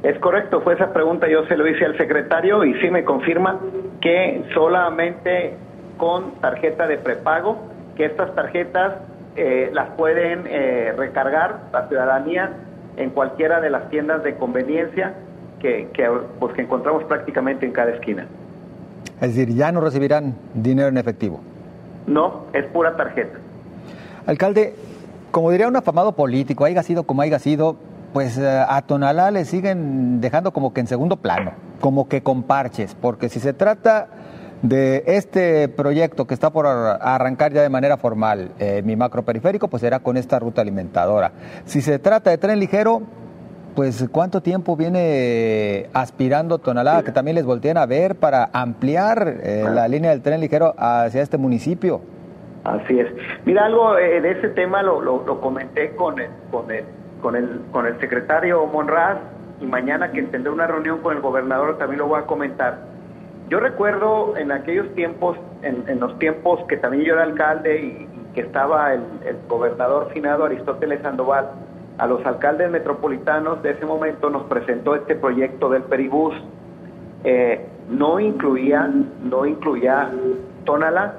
Es 0.02 0.18
correcto, 0.18 0.60
fue 0.62 0.74
esa 0.74 0.92
pregunta, 0.92 1.28
yo 1.28 1.46
se 1.46 1.56
lo 1.56 1.66
hice 1.66 1.84
al 1.84 1.96
secretario 1.96 2.64
y 2.64 2.74
sí 2.80 2.90
me 2.90 3.04
confirma 3.04 3.60
que 4.02 4.44
solamente 4.52 5.54
con 5.96 6.32
tarjeta 6.40 6.86
de 6.86 6.98
prepago, 6.98 7.58
que 7.96 8.04
estas 8.04 8.34
tarjetas 8.34 8.94
eh, 9.36 9.70
las 9.72 9.90
pueden 9.90 10.44
eh, 10.46 10.92
recargar 10.96 11.60
la 11.72 11.88
ciudadanía 11.88 12.50
en 12.96 13.10
cualquiera 13.10 13.60
de 13.60 13.70
las 13.70 13.88
tiendas 13.88 14.22
de 14.24 14.34
conveniencia 14.34 15.14
que, 15.60 15.88
que, 15.94 16.10
pues, 16.40 16.54
que 16.54 16.62
encontramos 16.62 17.04
prácticamente 17.04 17.64
en 17.64 17.72
cada 17.72 17.92
esquina. 17.92 18.26
Es 19.20 19.36
decir, 19.36 19.54
ya 19.54 19.70
no 19.70 19.80
recibirán 19.80 20.34
dinero 20.52 20.88
en 20.88 20.98
efectivo. 20.98 21.40
No, 22.06 22.46
es 22.52 22.64
pura 22.66 22.96
tarjeta. 22.96 23.38
Alcalde, 24.26 24.74
como 25.30 25.50
diría 25.52 25.68
un 25.68 25.76
afamado 25.76 26.12
político, 26.12 26.64
haya 26.64 26.82
sido 26.82 27.04
como 27.04 27.22
haya 27.22 27.38
sido, 27.38 27.76
pues 28.12 28.38
eh, 28.38 28.64
a 28.68 28.82
Tonalá 28.82 29.30
le 29.30 29.44
siguen 29.44 30.20
dejando 30.20 30.52
como 30.52 30.72
que 30.72 30.80
en 30.80 30.86
segundo 30.86 31.16
plano, 31.16 31.52
como 31.80 32.08
que 32.08 32.22
con 32.22 32.42
parches, 32.42 32.94
porque 32.94 33.28
si 33.28 33.40
se 33.40 33.52
trata 33.52 34.08
de 34.62 35.02
este 35.06 35.68
proyecto 35.68 36.26
que 36.26 36.34
está 36.34 36.50
por 36.50 36.66
arrancar 36.66 37.52
ya 37.52 37.62
de 37.62 37.68
manera 37.68 37.96
formal, 37.96 38.52
eh, 38.60 38.82
mi 38.84 38.94
macro 38.94 39.24
periférico, 39.24 39.68
pues 39.68 39.80
será 39.80 39.98
con 40.00 40.16
esta 40.16 40.38
ruta 40.38 40.60
alimentadora. 40.60 41.32
Si 41.64 41.80
se 41.80 41.98
trata 41.98 42.30
de 42.30 42.38
tren 42.38 42.60
ligero, 42.60 43.02
pues 43.74 44.06
cuánto 44.12 44.42
tiempo 44.42 44.76
viene 44.76 45.88
aspirando 45.94 46.58
Tonalá 46.58 47.02
que 47.02 47.10
también 47.10 47.34
les 47.34 47.44
volteen 47.46 47.78
a 47.78 47.86
ver 47.86 48.16
para 48.16 48.50
ampliar 48.52 49.38
eh, 49.42 49.64
la 49.72 49.88
línea 49.88 50.10
del 50.10 50.20
tren 50.20 50.40
ligero 50.40 50.74
hacia 50.76 51.22
este 51.22 51.38
municipio. 51.38 52.02
Así 52.64 53.00
es. 53.00 53.08
Mira, 53.44 53.64
algo 53.64 53.94
de 53.94 54.30
ese 54.30 54.50
tema 54.50 54.82
lo, 54.82 55.00
lo, 55.00 55.40
comenté 55.40 55.96
con 55.96 56.14
con 56.52 56.70
el 56.70 56.84
con 57.22 57.36
el, 57.36 57.62
con 57.70 57.86
el 57.86 57.98
secretario 58.00 58.66
Monraz 58.66 59.18
y 59.60 59.66
mañana 59.66 60.10
que 60.10 60.22
tendré 60.24 60.52
una 60.52 60.66
reunión 60.66 60.98
con 60.98 61.16
el 61.16 61.22
gobernador 61.22 61.78
también 61.78 62.00
lo 62.00 62.08
voy 62.08 62.20
a 62.20 62.26
comentar. 62.26 62.78
Yo 63.48 63.60
recuerdo 63.60 64.36
en 64.36 64.50
aquellos 64.50 64.92
tiempos, 64.94 65.38
en, 65.62 66.00
los 66.00 66.18
tiempos 66.18 66.60
que 66.68 66.76
también 66.76 67.04
yo 67.04 67.14
era 67.14 67.22
alcalde 67.22 67.80
y, 67.80 68.08
que 68.34 68.40
estaba 68.40 68.94
el, 68.94 69.02
gobernador 69.46 70.08
finado 70.12 70.46
Aristóteles 70.46 71.02
Sandoval, 71.02 71.50
a 71.98 72.06
los 72.06 72.24
alcaldes 72.24 72.70
metropolitanos 72.70 73.62
de 73.62 73.72
ese 73.72 73.84
momento 73.84 74.30
nos 74.30 74.44
presentó 74.44 74.94
este 74.94 75.14
proyecto 75.14 75.68
del 75.68 75.82
Peribús. 75.82 76.34
Eh, 77.24 77.66
no 77.90 78.18
incluía, 78.18 78.90
no 79.22 79.44
incluía 79.44 80.08
Tonala. 80.64 81.14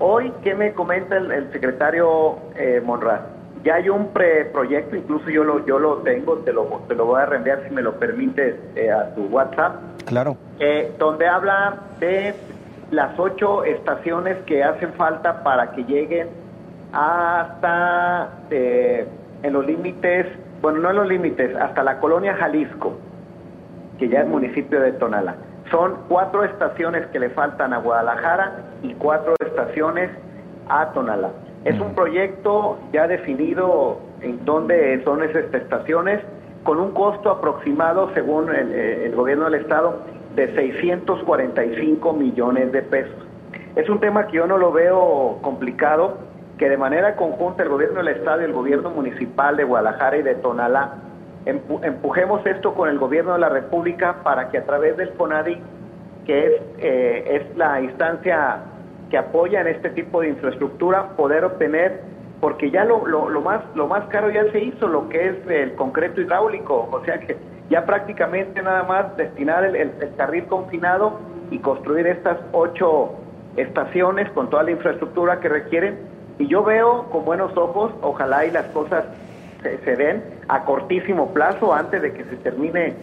Hoy, 0.00 0.32
¿qué 0.42 0.56
me 0.56 0.72
comenta 0.72 1.16
el, 1.16 1.52
secretario 1.52 2.36
eh, 2.56 2.82
Monraz? 2.84 3.20
Ya 3.62 3.74
hay 3.74 3.90
un 3.90 4.08
preproyecto, 4.08 4.96
incluso 4.96 5.28
yo 5.28 5.44
lo, 5.44 5.64
yo 5.66 5.78
lo 5.78 5.98
tengo, 5.98 6.38
te 6.38 6.52
lo, 6.52 6.64
te 6.88 6.94
lo 6.94 7.04
voy 7.06 7.20
a 7.20 7.26
reenviar 7.26 7.62
si 7.68 7.74
me 7.74 7.82
lo 7.82 7.94
permites 7.94 8.56
eh, 8.74 8.90
a 8.90 9.14
tu 9.14 9.26
WhatsApp. 9.26 9.76
Claro. 10.06 10.36
Eh, 10.58 10.92
donde 10.98 11.28
habla 11.28 11.74
de 11.98 12.34
las 12.90 13.18
ocho 13.18 13.64
estaciones 13.64 14.38
que 14.46 14.64
hacen 14.64 14.94
falta 14.94 15.42
para 15.42 15.72
que 15.72 15.84
lleguen 15.84 16.28
hasta 16.92 18.30
eh, 18.50 19.06
en 19.42 19.52
los 19.52 19.66
límites, 19.66 20.26
bueno, 20.62 20.78
no 20.80 20.90
en 20.90 20.96
los 20.96 21.08
límites, 21.08 21.54
hasta 21.56 21.82
la 21.82 21.98
colonia 21.98 22.34
Jalisco, 22.34 22.94
que 23.98 24.08
ya 24.08 24.20
es 24.20 24.26
municipio 24.26 24.80
de 24.80 24.92
Tonala. 24.92 25.36
Son 25.70 25.98
cuatro 26.08 26.44
estaciones 26.44 27.06
que 27.08 27.20
le 27.20 27.30
faltan 27.30 27.72
a 27.72 27.78
Guadalajara 27.78 28.52
y 28.82 28.94
cuatro 28.94 29.34
estaciones 29.38 30.10
a 30.68 30.86
Tonala. 30.92 31.30
Es 31.64 31.78
un 31.78 31.94
proyecto 31.94 32.78
ya 32.92 33.06
definido 33.06 33.98
en 34.22 34.44
dónde 34.44 35.02
son 35.04 35.22
esas 35.22 35.52
estaciones, 35.52 36.20
con 36.64 36.78
un 36.78 36.92
costo 36.92 37.30
aproximado, 37.30 38.10
según 38.14 38.50
eh, 38.54 39.04
el, 39.06 39.14
gobierno 39.14 39.44
del 39.44 39.60
Estado, 39.60 40.00
de 40.34 40.54
645 40.54 42.12
millones 42.12 42.72
de 42.72 42.82
pesos. 42.82 43.26
Es 43.76 43.88
un 43.88 44.00
tema 44.00 44.26
que 44.26 44.38
yo 44.38 44.46
no 44.46 44.58
lo 44.58 44.72
veo 44.72 45.38
complicado, 45.42 46.18
que 46.58 46.68
de 46.68 46.76
manera 46.76 47.16
conjunta 47.16 47.62
el 47.62 47.68
gobierno 47.68 48.02
del 48.02 48.08
Estado 48.08 48.42
y 48.42 48.44
el 48.44 48.52
gobierno 48.52 48.90
municipal 48.90 49.56
de 49.56 49.64
Guadalajara 49.64 50.16
y 50.18 50.22
de 50.22 50.34
Tonalá 50.36 50.94
empujemos 51.46 52.44
esto 52.46 52.74
con 52.74 52.88
el 52.88 52.98
gobierno 52.98 53.32
de 53.34 53.38
la 53.38 53.48
República 53.48 54.16
para 54.22 54.50
que 54.50 54.58
a 54.58 54.64
través 54.64 54.96
del 54.96 55.10
CONADI, 55.10 55.58
que 56.26 56.46
es, 56.46 56.52
eh, 56.78 57.40
es 57.40 57.56
la 57.56 57.80
instancia 57.80 58.58
que 59.10 59.18
apoyan 59.18 59.66
este 59.66 59.90
tipo 59.90 60.20
de 60.20 60.28
infraestructura 60.28 61.16
poder 61.16 61.44
obtener 61.44 62.00
porque 62.40 62.70
ya 62.70 62.84
lo, 62.84 63.06
lo, 63.06 63.40
más 63.42 63.60
lo 63.74 63.86
más 63.86 64.06
caro 64.08 64.30
ya 64.30 64.50
se 64.50 64.64
hizo 64.64 64.88
lo 64.88 65.08
que 65.08 65.28
es 65.28 65.36
el 65.48 65.74
concreto 65.74 66.20
hidráulico 66.20 66.88
o 66.90 67.04
sea 67.04 67.20
que 67.20 67.36
ya 67.70 67.86
prácticamente 67.86 68.60
nada 68.60 68.82
más 68.82 69.16
destinar 69.16 69.64
el, 69.64 69.92
carril 70.16 70.44
confinado 70.46 71.20
y 71.50 71.58
construir 71.60 72.06
estas 72.08 72.38
ocho 72.52 73.12
estaciones 73.56 74.28
con 74.30 74.50
toda 74.50 74.64
la 74.64 74.72
infraestructura 74.72 75.40
que 75.40 75.48
requieren. 75.48 75.98
Y 76.38 76.48
yo 76.48 76.64
veo 76.64 77.04
con 77.10 77.24
buenos 77.24 77.56
ojos 77.56 77.92
ojalá 78.02 78.44
y 78.44 78.50
las 78.50 78.66
cosas 78.66 79.04
se, 79.62 79.78
se 79.78 79.96
den 79.96 80.22
a 80.48 80.64
cortísimo 80.64 81.32
plazo 81.32 81.72
antes 81.72 82.02
de 82.02 82.12
que 82.12 82.24
se 82.24 82.36
termine 82.38 82.94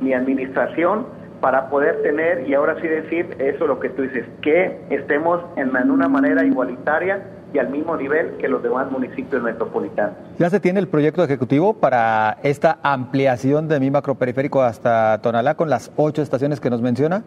mi 0.00 0.14
administración 0.14 1.06
para 1.44 1.68
poder 1.68 2.00
tener, 2.00 2.48
y 2.48 2.54
ahora 2.54 2.74
sí 2.80 2.88
decir 2.88 3.36
eso 3.38 3.66
lo 3.66 3.78
que 3.78 3.90
tú 3.90 4.00
dices, 4.00 4.24
que 4.40 4.80
estemos 4.88 5.42
en, 5.56 5.90
una 5.90 6.08
manera 6.08 6.42
igualitaria 6.42 7.22
y 7.52 7.58
al 7.58 7.68
mismo 7.68 7.98
nivel 7.98 8.38
que 8.38 8.48
los 8.48 8.62
demás 8.62 8.90
municipios 8.90 9.42
metropolitanos. 9.42 10.14
¿Ya 10.38 10.48
se 10.48 10.58
tiene 10.58 10.80
el 10.80 10.88
proyecto 10.88 11.22
ejecutivo 11.22 11.74
para 11.74 12.38
esta 12.42 12.78
ampliación 12.82 13.68
de 13.68 13.78
mi 13.78 13.90
macroperiférico 13.90 14.62
hasta 14.62 15.20
Tonalá 15.20 15.54
con 15.54 15.68
las 15.68 15.92
ocho 15.96 16.22
estaciones 16.22 16.60
que 16.60 16.70
nos 16.70 16.80
menciona? 16.80 17.22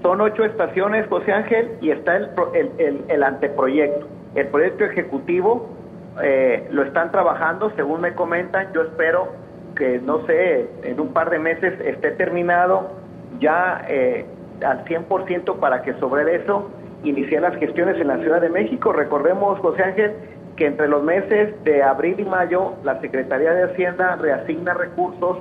Son 0.00 0.22
ocho 0.22 0.42
estaciones, 0.42 1.06
José 1.08 1.30
Ángel, 1.30 1.72
y 1.82 1.90
está 1.90 2.16
el, 2.16 2.30
el, 2.78 3.04
el, 3.08 3.22
anteproyecto. 3.22 4.06
El 4.36 4.46
proyecto 4.46 4.84
ejecutivo 4.84 5.68
eh, 6.22 6.66
lo 6.70 6.82
están 6.82 7.12
trabajando, 7.12 7.70
según 7.76 8.00
me 8.00 8.14
comentan, 8.14 8.72
yo 8.72 8.80
espero 8.80 9.28
que, 9.76 9.98
no 9.98 10.24
sé, 10.24 10.66
en 10.82 10.98
un 10.98 11.08
par 11.08 11.28
de 11.28 11.38
meses 11.38 11.78
esté 11.82 12.12
terminado 12.12 13.03
ya 13.40 13.84
eh, 13.88 14.24
al 14.64 14.84
100% 14.84 15.58
para 15.58 15.82
que 15.82 15.94
sobre 15.94 16.36
eso 16.36 16.70
inicié 17.02 17.40
las 17.40 17.56
gestiones 17.56 18.00
en 18.00 18.08
la 18.08 18.18
Ciudad 18.18 18.40
de 18.40 18.48
México. 18.48 18.92
Recordemos, 18.92 19.58
José 19.60 19.82
Ángel, 19.82 20.12
que 20.56 20.66
entre 20.66 20.88
los 20.88 21.02
meses 21.02 21.54
de 21.64 21.82
abril 21.82 22.20
y 22.20 22.24
mayo 22.24 22.74
la 22.84 23.00
Secretaría 23.00 23.52
de 23.52 23.64
Hacienda 23.64 24.16
reasigna 24.16 24.74
recursos 24.74 25.38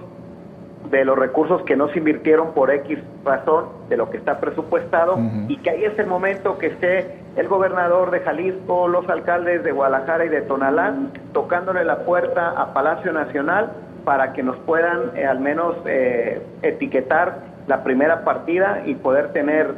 de 0.89 1.05
los 1.05 1.17
recursos 1.17 1.63
que 1.63 1.75
no 1.75 1.87
se 1.89 1.99
invirtieron 1.99 2.53
por 2.53 2.69
X 2.69 2.99
razón 3.23 3.65
de 3.89 3.97
lo 3.97 4.09
que 4.09 4.17
está 4.17 4.39
presupuestado 4.39 5.17
y 5.47 5.57
que 5.57 5.69
ahí 5.69 5.85
es 5.85 5.97
el 5.97 6.07
momento 6.07 6.57
que 6.57 6.67
esté 6.67 7.15
el 7.35 7.47
gobernador 7.47 8.11
de 8.11 8.19
Jalisco, 8.19 8.87
los 8.87 9.07
alcaldes 9.09 9.63
de 9.63 9.71
Guadalajara 9.71 10.25
y 10.25 10.29
de 10.29 10.41
Tonalá 10.41 10.93
tocándole 11.31 11.83
la 11.83 11.99
puerta 11.99 12.49
a 12.49 12.73
Palacio 12.73 13.11
Nacional 13.11 13.71
para 14.03 14.33
que 14.33 14.43
nos 14.43 14.57
puedan 14.57 15.15
eh, 15.15 15.25
al 15.25 15.39
menos 15.39 15.77
eh, 15.85 16.41
etiquetar 16.61 17.52
la 17.67 17.83
primera 17.83 18.23
partida 18.23 18.83
y 18.85 18.95
poder 18.95 19.31
tener 19.31 19.73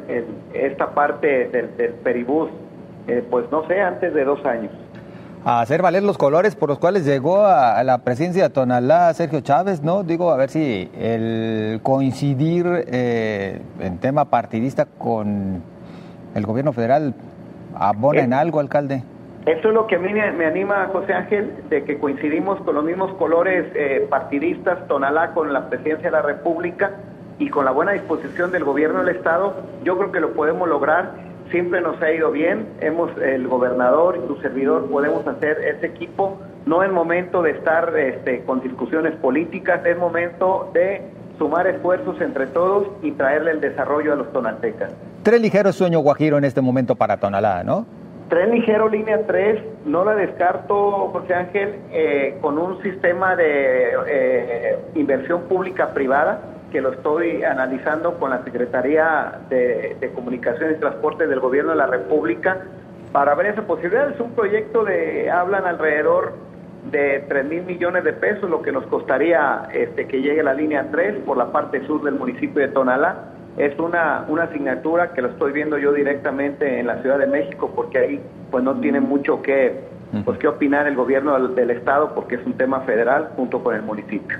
esta 0.53 0.91
parte 0.91 1.49
del, 1.49 1.75
del 1.77 1.91
peribús, 1.93 2.49
eh, 3.07 3.23
pues 3.29 3.45
no 3.51 3.67
sé, 3.67 3.81
antes 3.81 4.13
de 4.13 4.23
dos 4.23 4.43
años. 4.45 4.71
A 5.47 5.61
hacer 5.61 5.83
valer 5.83 6.01
los 6.01 6.17
colores 6.17 6.55
por 6.55 6.69
los 6.69 6.79
cuales 6.79 7.05
llegó 7.05 7.45
a, 7.45 7.83
la 7.83 7.99
presidencia 7.99 8.43
de 8.43 8.49
Tonalá 8.49 9.13
Sergio 9.13 9.41
Chávez, 9.41 9.83
¿no? 9.83 10.01
Digo, 10.01 10.31
a 10.31 10.37
ver 10.37 10.49
si 10.49 10.89
el 10.99 11.81
coincidir 11.83 12.65
eh, 12.87 13.61
en 13.79 13.99
tema 13.99 14.25
partidista 14.25 14.85
con 14.85 15.61
el 16.33 16.45
gobierno 16.47 16.73
federal 16.73 17.13
abona 17.75 18.21
en 18.21 18.33
algo, 18.33 18.59
alcalde. 18.59 19.03
Eso 19.45 19.67
es 19.67 19.73
lo 19.75 19.85
que 19.85 19.97
a 19.97 19.99
mí 19.99 20.11
me 20.11 20.45
anima, 20.47 20.89
José 20.91 21.13
Ángel, 21.13 21.51
de 21.69 21.83
que 21.83 21.99
coincidimos 21.99 22.59
con 22.61 22.73
los 22.73 22.83
mismos 22.83 23.13
colores 23.13 23.67
eh, 23.75 24.07
partidistas, 24.09 24.87
Tonalá 24.87 25.35
con 25.35 25.53
la 25.53 25.69
presidencia 25.69 26.09
de 26.09 26.11
la 26.11 26.23
República 26.23 26.93
y 27.37 27.49
con 27.49 27.65
la 27.65 27.71
buena 27.71 27.91
disposición 27.91 28.51
del 28.51 28.63
gobierno 28.63 29.03
del 29.03 29.15
Estado, 29.15 29.55
yo 29.83 29.97
creo 29.97 30.11
que 30.11 30.19
lo 30.19 30.33
podemos 30.33 30.67
lograr. 30.69 31.11
Siempre 31.51 31.81
nos 31.81 32.01
ha 32.01 32.11
ido 32.11 32.31
bien, 32.31 32.67
hemos 32.81 33.15
el 33.17 33.47
gobernador 33.47 34.19
y 34.23 34.27
tu 34.27 34.39
servidor 34.41 34.89
podemos 34.89 35.27
hacer 35.27 35.59
ese 35.59 35.87
equipo. 35.87 36.39
No 36.65 36.81
es 36.81 36.91
momento 36.91 37.41
de 37.43 37.51
estar 37.51 37.95
este, 37.97 38.41
con 38.43 38.61
discusiones 38.61 39.13
políticas, 39.17 39.85
es 39.85 39.97
momento 39.97 40.71
de 40.73 41.03
sumar 41.37 41.67
esfuerzos 41.67 42.19
entre 42.21 42.47
todos 42.47 42.87
y 43.03 43.11
traerle 43.11 43.51
el 43.51 43.61
desarrollo 43.61 44.13
a 44.13 44.15
los 44.15 44.31
tonaltecas. 44.31 44.91
Tres 45.21 45.41
ligeros 45.41 45.75
sueño 45.75 45.99
guajiro 45.99 46.37
en 46.37 46.45
este 46.45 46.61
momento 46.61 46.95
para 46.95 47.17
Tonalá, 47.17 47.63
¿no? 47.63 47.85
Tren 48.29 48.51
ligero 48.51 48.89
línea 48.89 49.21
3, 49.27 49.61
no 49.85 50.03
la 50.03 50.15
descarto, 50.15 51.09
José 51.11 51.35
Ángel, 51.35 51.75
eh, 51.91 52.37
con 52.41 52.57
un 52.57 52.81
sistema 52.81 53.35
de 53.35 53.91
eh, 54.07 54.79
inversión 54.95 55.43
pública 55.43 55.89
privada 55.89 56.39
que 56.75 56.81
lo 56.81 56.91
estoy 56.91 57.41
analizando 57.41 58.15
con 58.15 58.31
la 58.31 58.43
Secretaría 58.43 59.39
de, 59.49 59.95
de 59.97 60.11
Comunicación 60.11 60.71
y 60.71 60.75
Transporte 60.75 61.25
del 61.25 61.39
Gobierno 61.39 61.71
de 61.71 61.77
la 61.77 61.87
República 61.87 62.57
para 63.13 63.33
ver 63.33 63.45
esa 63.45 63.61
posibilidad. 63.61 64.09
Es 64.09 64.19
un 64.19 64.31
proyecto 64.31 64.83
de, 64.83 65.31
hablan 65.31 65.65
alrededor 65.65 66.33
de 66.91 67.23
3 67.29 67.45
mil 67.45 67.63
millones 67.63 68.03
de 68.03 68.11
pesos, 68.11 68.49
lo 68.49 68.61
que 68.61 68.73
nos 68.73 68.85
costaría 68.87 69.69
este, 69.71 70.05
que 70.05 70.21
llegue 70.21 70.43
la 70.43 70.53
línea 70.53 70.89
3 70.91 71.23
por 71.25 71.37
la 71.37 71.49
parte 71.53 71.79
sur 71.87 72.03
del 72.03 72.15
municipio 72.15 72.61
de 72.61 72.67
Tonalá 72.67 73.23
es 73.55 73.79
una, 73.79 74.25
una 74.27 74.43
asignatura 74.43 75.13
que 75.13 75.21
lo 75.21 75.29
estoy 75.29 75.53
viendo 75.53 75.77
yo 75.77 75.93
directamente 75.93 76.81
en 76.81 76.87
la 76.87 77.01
Ciudad 77.01 77.19
de 77.19 77.27
México 77.27 77.71
porque 77.73 77.99
ahí 77.99 78.21
pues 78.51 78.65
no 78.65 78.75
tiene 78.81 78.99
mucho 78.99 79.41
que 79.41 79.95
pues 80.23 80.37
que 80.39 80.47
opinar 80.47 80.87
el 80.87 80.95
gobierno 80.95 81.47
del, 81.49 81.71
estado 81.71 82.13
porque 82.13 82.35
es 82.35 82.45
un 82.45 82.53
tema 82.53 82.81
federal 82.81 83.29
junto 83.35 83.63
con 83.63 83.75
el 83.75 83.81
municipio. 83.81 84.37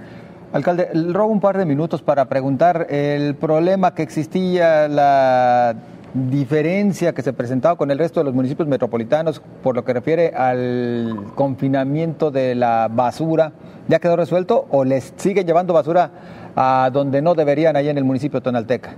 Alcalde, 0.55 0.89
robo 1.11 1.33
un 1.33 1.41
par 1.41 1.57
de 1.57 1.65
minutos 1.65 2.01
para 2.01 2.29
preguntar 2.29 2.87
el 2.89 3.35
problema 3.35 3.93
que 3.93 4.03
existía, 4.03 4.87
la 4.87 5.75
diferencia 6.13 7.11
que 7.11 7.21
se 7.23 7.33
presentaba 7.33 7.75
con 7.75 7.91
el 7.91 7.99
resto 7.99 8.21
de 8.21 8.23
los 8.23 8.33
municipios 8.33 8.65
metropolitanos 8.65 9.41
por 9.61 9.75
lo 9.75 9.83
que 9.83 9.91
refiere 9.91 10.29
al 10.33 11.25
confinamiento 11.35 12.31
de 12.31 12.55
la 12.55 12.87
basura, 12.89 13.51
¿ya 13.89 13.99
quedó 13.99 14.15
resuelto 14.15 14.65
o 14.71 14.85
les 14.85 15.13
sigue 15.17 15.43
llevando 15.43 15.73
basura 15.73 16.09
a 16.55 16.89
donde 16.89 17.21
no 17.21 17.35
deberían, 17.35 17.75
ahí 17.75 17.89
en 17.89 17.97
el 17.97 18.05
municipio 18.05 18.39
de 18.39 18.45
Tonalteca? 18.45 18.91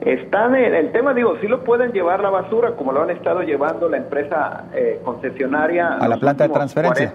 Están 0.00 0.56
en 0.56 0.74
el 0.74 0.90
tema, 0.90 1.14
digo, 1.14 1.36
sí 1.40 1.46
lo 1.46 1.62
pueden 1.62 1.92
llevar 1.92 2.18
la 2.18 2.30
basura, 2.30 2.72
como 2.72 2.90
lo 2.90 3.04
han 3.04 3.10
estado 3.10 3.42
llevando 3.42 3.88
la 3.88 3.98
empresa 3.98 4.64
eh, 4.74 5.00
concesionaria. 5.04 5.94
A 5.94 6.08
la 6.08 6.16
planta 6.16 6.48
de 6.48 6.52
transferencia. 6.52 7.12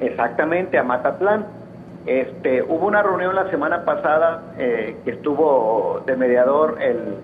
Exactamente, 0.00 0.78
a 0.78 0.84
Matatlán. 0.84 1.63
Este, 2.06 2.62
hubo 2.62 2.86
una 2.86 3.02
reunión 3.02 3.34
la 3.34 3.50
semana 3.50 3.84
pasada 3.84 4.42
eh, 4.58 4.96
que 5.04 5.12
estuvo 5.12 6.02
de 6.04 6.16
mediador 6.16 6.76
el, 6.80 7.16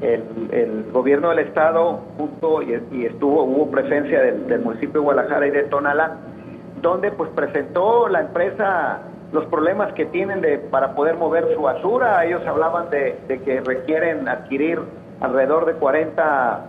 el, 0.00 0.84
gobierno 0.92 1.30
del 1.30 1.40
estado 1.40 2.00
junto 2.16 2.62
y, 2.62 3.06
estuvo 3.06 3.44
hubo 3.44 3.70
presencia 3.70 4.20
del, 4.20 4.60
municipio 4.60 5.00
de 5.00 5.06
Guadalajara 5.06 5.46
y 5.46 5.50
de 5.50 5.62
Tonalá, 5.64 6.16
donde 6.82 7.10
pues 7.10 7.30
presentó 7.30 8.08
la 8.08 8.20
empresa 8.20 9.00
los 9.32 9.44
problemas 9.46 9.92
que 9.92 10.06
tienen 10.06 10.40
de, 10.40 10.58
para 10.58 10.94
poder 10.94 11.16
mover 11.16 11.46
su 11.54 11.62
basura. 11.62 12.24
Ellos 12.24 12.46
hablaban 12.46 12.90
de, 12.90 13.18
que 13.44 13.60
requieren 13.60 14.28
adquirir 14.28 14.80
alrededor 15.20 15.66
de 15.66 15.74
40 15.74 16.60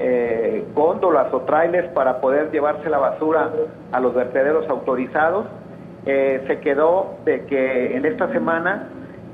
eh, 0.00 0.64
góndolas 0.74 1.32
o 1.32 1.40
trailers 1.42 1.88
para 1.88 2.20
poder 2.20 2.50
llevarse 2.50 2.88
la 2.88 2.98
basura 2.98 3.50
a 3.92 4.00
los 4.00 4.14
vertederos 4.14 4.68
autorizados. 4.68 5.46
Eh, 6.10 6.42
se 6.46 6.58
quedó 6.60 7.18
de 7.26 7.44
que 7.44 7.94
en 7.94 8.06
esta 8.06 8.32
semana 8.32 8.88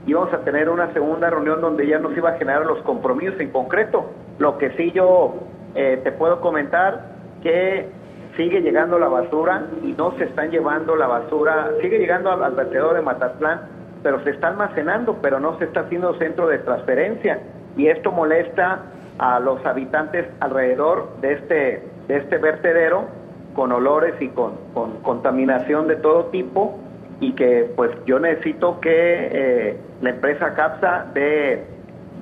íbamos 0.08 0.34
a 0.34 0.38
tener 0.38 0.68
una 0.68 0.92
segunda 0.92 1.30
reunión 1.30 1.60
donde 1.60 1.86
ya 1.86 2.00
nos 2.00 2.16
iba 2.16 2.30
a 2.30 2.32
generar 2.36 2.66
los 2.66 2.82
compromisos 2.82 3.38
en 3.38 3.50
concreto. 3.50 4.10
Lo 4.40 4.58
que 4.58 4.70
sí 4.70 4.90
yo 4.90 5.36
eh, 5.76 6.00
te 6.02 6.10
puedo 6.10 6.40
comentar 6.40 7.12
que 7.44 7.88
sigue 8.36 8.60
llegando 8.60 8.98
la 8.98 9.06
basura 9.06 9.66
y 9.84 9.92
no 9.92 10.18
se 10.18 10.24
están 10.24 10.50
llevando 10.50 10.96
la 10.96 11.06
basura, 11.06 11.70
sigue 11.80 12.00
llegando 12.00 12.32
al, 12.32 12.54
vertedor 12.54 12.96
de 12.96 13.02
Matatlán, 13.02 13.60
pero 14.02 14.24
se 14.24 14.30
está 14.30 14.48
almacenando, 14.48 15.18
pero 15.22 15.38
no 15.38 15.56
se 15.58 15.66
está 15.66 15.82
haciendo 15.82 16.18
centro 16.18 16.48
de 16.48 16.58
transferencia 16.58 17.38
y 17.76 17.86
esto 17.86 18.10
molesta 18.10 18.80
a 19.18 19.38
los 19.38 19.64
habitantes 19.64 20.26
alrededor 20.40 21.20
de 21.20 21.34
este, 21.34 21.82
de 22.08 22.16
este 22.16 22.36
vertedero 22.38 23.04
con 23.54 23.72
olores 23.72 24.14
y 24.20 24.28
con, 24.28 24.52
contaminación 25.02 25.88
de 25.88 25.96
todo 25.96 26.26
tipo 26.26 26.78
y 27.20 27.32
que 27.32 27.72
pues 27.76 27.90
yo 28.06 28.18
necesito 28.18 28.80
que 28.80 28.90
eh, 28.90 29.76
la 30.02 30.10
empresa 30.10 30.54
CAPSA 30.54 31.06
dé 31.14 31.64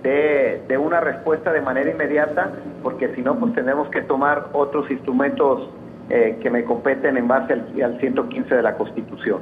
de, 0.03 0.63
de, 0.69 0.79
una 0.79 1.01
respuesta 1.01 1.53
de 1.53 1.61
manera 1.61 1.91
inmediata, 1.91 2.51
porque 2.83 3.15
si 3.15 3.23
no, 3.23 3.39
pues 3.39 3.55
tenemos 3.55 3.89
que 3.89 4.03
tomar 4.03 4.49
otros 4.53 4.91
instrumentos 4.91 5.69
eh, 6.11 6.39
que 6.43 6.51
me 6.51 6.65
competen 6.65 7.17
en 7.17 7.29
base 7.29 7.53
al, 7.53 7.99
115 8.01 8.55
de 8.55 8.63
la 8.63 8.77
Constitución. 8.77 9.41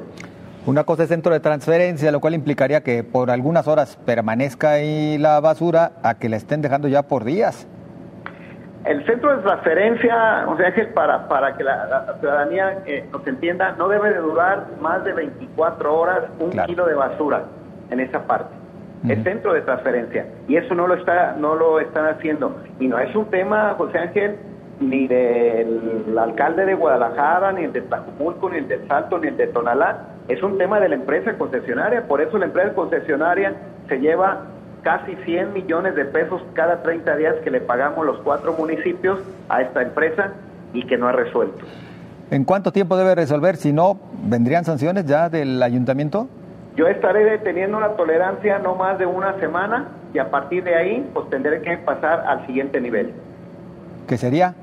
Una 0.67 0.85
cosa 0.85 1.05
es 1.05 1.09
centro 1.09 1.33
de 1.33 1.41
transferencia, 1.41 2.13
lo 2.13 2.21
cual 2.21 2.35
implicaría 2.35 2.83
que 2.83 3.03
por 3.03 3.31
algunas 3.31 3.67
horas 3.67 3.99
permanezca 4.05 4.73
ahí 4.73 5.17
la 5.17 5.41
basura 5.41 5.93
a 6.03 6.19
que 6.19 6.29
la 6.29 6.37
estén 6.37 6.61
dejando 6.61 6.87
ya 6.87 7.03
por 7.03 7.25
días. 7.25 7.67
El 8.85 9.05
centro 9.05 9.37
de 9.37 9.43
transferencia, 9.43 10.47
o 10.49 10.57
sea, 10.57 10.73
que 10.73 10.85
para, 10.87 11.29
para 11.29 11.55
que 11.55 11.63
la, 11.65 12.17
ciudadanía 12.19 12.79
eh, 12.87 13.07
nos 13.13 13.27
entienda, 13.27 13.75
no 13.77 13.89
debe 13.89 14.11
de 14.11 14.19
durar 14.19 14.67
más 14.81 15.05
de 15.05 15.13
24 15.13 15.95
horas 15.95 16.21
un 16.39 16.51
kilo 16.51 16.87
de 16.87 16.95
basura 16.95 17.43
en 17.91 18.01
esa 18.01 18.27
parte. 18.27 18.55
El 19.07 19.23
centro 19.25 19.55
de 19.55 19.63
transferencia. 19.63 20.27
Y 20.47 20.57
eso 20.57 20.75
no 20.75 20.87
lo, 20.87 20.95
está, 20.95 21.35
no 21.39 21.55
lo 21.55 21.81
están 21.81 22.07
haciendo. 22.07 22.57
Y 22.79 22.87
no 22.87 22.99
es 22.99 23.15
un 23.15 23.27
tema, 23.27 23.75
José 23.79 23.99
Ángel, 23.99 24.37
ni 24.79 25.07
del 25.07 26.17
alcalde 26.19 26.67
de 26.67 26.75
Guadalajara, 26.75 27.53
ni 27.53 27.65
el 27.65 27.73
de 27.73 27.83
Tlajumulco, 27.83 28.51
ni 28.51 28.59
el 28.59 28.69
de 28.69 28.87
Salto, 28.89 29.19
ni 29.19 29.29
el 29.29 29.37
de 29.37 29.47
Tonalá. 29.49 30.01
Es 30.29 30.43
un 30.43 30.59
tema 30.59 30.81
de 30.81 30.89
la 30.89 30.95
empresa 30.97 31.33
concesionaria. 31.39 32.07
Por 32.07 32.21
eso 32.21 32.37
la 32.39 32.47
empresa 32.47 32.75
concesionaria 32.75 33.55
se 33.89 33.99
lleva 34.01 34.43
casi 34.83 35.17
100 35.25 35.53
millones 35.53 35.95
de 35.95 36.05
pesos 36.05 36.43
cada 36.55 36.83
30 36.83 37.17
días 37.17 37.35
que 37.45 37.51
le 37.51 37.61
pagamos 37.61 38.05
los 38.07 38.19
cuatro 38.19 38.53
municipios 38.55 39.21
a 39.49 39.63
esta 39.63 39.83
empresa 39.83 40.33
y 40.73 40.87
que 40.87 40.97
no 40.97 41.09
ha 41.09 41.13
resuelto. 41.13 41.65
¿En 42.31 42.45
cuánto 42.45 42.73
tiempo 42.73 42.97
debe 42.97 43.15
resolver? 43.15 43.57
Si 43.57 43.73
no, 43.73 43.99
¿vendrían 44.25 44.65
sanciones 44.65 45.05
ya 45.05 45.29
del 45.29 45.63
ayuntamiento? 45.63 46.29
Yo 46.77 46.87
estaré 46.87 47.39
teniendo 47.39 47.77
una 47.77 47.91
tolerancia 47.91 48.59
no 48.59 48.77
más 48.77 48.99
de 48.99 49.07
una 49.07 49.35
semana 49.41 49.89
y 50.15 50.19
a 50.19 50.31
partir 50.31 50.63
de 50.65 50.77
ahí 50.77 51.11
pues 51.13 51.29
tendré 51.29 51.61
que 51.63 51.77
pasar 51.79 52.25
al 52.27 52.47
siguiente 52.47 52.81
nivel. 52.81 53.13
¿Qué 54.07 54.17
sería? 54.17 54.55